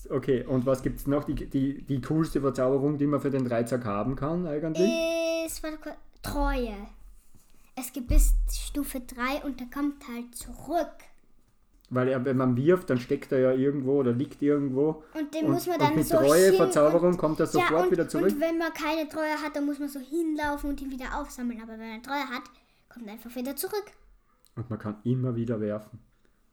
okay, 0.10 0.46
und 0.46 0.66
was 0.66 0.82
gibt 0.82 1.00
es 1.00 1.08
noch? 1.08 1.24
Die, 1.24 1.36
die, 1.36 1.84
die 1.84 2.02
coolste 2.02 2.42
Verzauberung, 2.42 2.98
die 2.98 3.08
man 3.08 3.20
für 3.20 3.32
den 3.32 3.46
Dreizack 3.46 3.86
haben 3.86 4.16
kann 4.16 4.48
eigentlich? 4.48 4.90
Ist, 5.46 5.62
Treue. 6.24 6.76
Es 7.76 7.94
gibt 7.94 8.08
bis 8.08 8.34
Stufe 8.52 9.02
3 9.02 9.46
und 9.46 9.60
der 9.60 9.68
kommt 9.68 10.08
halt 10.08 10.36
zurück. 10.36 10.96
Weil 11.89 12.10
er, 12.10 12.26
wenn 12.26 12.36
man 12.36 12.58
wirft, 12.58 12.89
dann 12.89 13.00
steckt 13.00 13.32
er 13.32 13.39
ja 13.39 13.52
irgendwo 13.54 14.00
oder 14.00 14.12
liegt 14.12 14.41
irgendwo. 14.41 15.04
Und 15.13 15.34
den 15.34 15.45
und, 15.45 15.52
muss 15.52 15.67
man 15.67 15.80
dann 15.80 15.95
mit 15.95 16.06
so 16.06 16.17
Treue, 16.17 16.54
Verzauberung 16.54 17.12
und, 17.12 17.17
kommt 17.17 17.39
er 17.39 17.47
sofort 17.47 17.71
ja, 17.71 17.84
und, 17.84 17.91
wieder 17.91 18.10
zurück. 18.10 18.34
Und 18.34 18.41
wenn 18.41 18.58
man 18.58 18.73
keine 18.73 19.08
Treue 19.08 19.41
hat, 19.41 19.56
dann 19.56 19.65
muss 19.65 19.80
man 19.80 19.88
so 19.88 20.00
hinlaufen 20.00 20.69
und 20.69 20.82
ihn 20.82 20.91
wieder 20.91 21.17
aufsammeln. 21.17 21.62
Aber 21.62 21.73
wenn 21.80 21.89
man 21.89 22.04
Treue 22.04 22.28
hat, 22.28 22.43
kommt 22.89 23.08
er 23.08 23.13
einfach 23.13 23.34
wieder 23.34 23.56
zurück. 23.56 23.86
Und 24.56 24.69
man 24.69 24.80
kann 24.80 24.97
immer 25.06 25.36
wieder 25.36 25.62
werfen. 25.62 26.00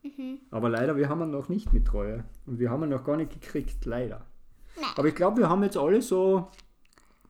Mhm. 0.04 0.38
Aber 0.50 0.68
leider, 0.68 0.96
wir 0.96 1.08
haben 1.08 1.22
ihn 1.22 1.30
noch 1.30 1.48
nicht 1.48 1.72
mit 1.72 1.86
Treue. 1.86 2.24
Und 2.46 2.60
wir 2.60 2.70
haben 2.70 2.84
ihn 2.84 2.90
noch 2.90 3.04
gar 3.04 3.16
nicht 3.16 3.32
gekriegt, 3.32 3.84
leider. 3.86 4.24
Nein. 4.76 4.90
Aber 4.96 5.08
ich 5.08 5.14
glaube, 5.14 5.38
wir 5.38 5.48
haben 5.48 5.62
jetzt 5.64 5.76
alle 5.76 6.00
so 6.02 6.48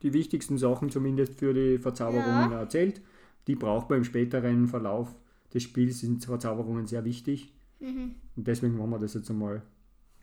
die 0.02 0.12
wichtigsten 0.12 0.58
Sachen 0.58 0.90
zumindest 0.90 1.38
für 1.38 1.54
die 1.54 1.78
Verzauberungen 1.78 2.50
Ja. 2.50 2.60
erzählt. 2.60 3.00
Die 3.46 3.54
braucht 3.54 3.88
man 3.88 3.98
im 3.98 4.04
späteren 4.04 4.66
Verlauf 4.68 5.14
des 5.52 5.62
Spiels, 5.62 6.00
sind 6.00 6.24
Verzauberungen 6.24 6.86
sehr 6.86 7.04
wichtig. 7.04 7.54
Mhm. 7.80 8.14
Und 8.36 8.46
deswegen 8.46 8.80
haben 8.80 8.90
wir 8.90 8.98
das 8.98 9.14
jetzt 9.14 9.30
einmal 9.30 9.62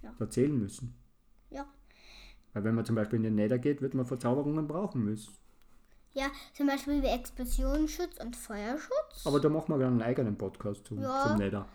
Ja. 0.01 0.13
erzählen 0.19 0.57
müssen. 0.57 0.95
Ja. 1.49 1.65
Weil 2.53 2.63
wenn 2.63 2.75
man 2.75 2.85
zum 2.85 2.95
Beispiel 2.95 3.17
in 3.17 3.23
den 3.23 3.35
Nether 3.35 3.59
geht, 3.59 3.81
wird 3.81 3.93
man 3.93 4.05
Verzauberungen 4.05 4.67
brauchen 4.67 5.03
müssen. 5.03 5.33
Ja, 6.13 6.27
zum 6.53 6.67
Beispiel 6.67 7.01
wie 7.01 7.07
Explosionsschutz 7.07 8.19
und 8.19 8.35
Feuerschutz. 8.35 9.25
Aber 9.25 9.39
da 9.39 9.47
machen 9.47 9.69
wir 9.73 9.77
dann 9.79 9.93
einen 9.93 10.01
eigenen 10.01 10.37
Podcast 10.37 10.85
zum, 10.85 10.99
Ja. 10.99 11.27
zum 11.27 11.37
Nether. 11.37 11.67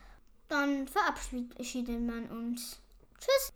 Dann 0.49 0.87
verabschiedet 0.87 2.01
man 2.03 2.27
uns. 2.29 2.81
Tschüss. 3.19 3.53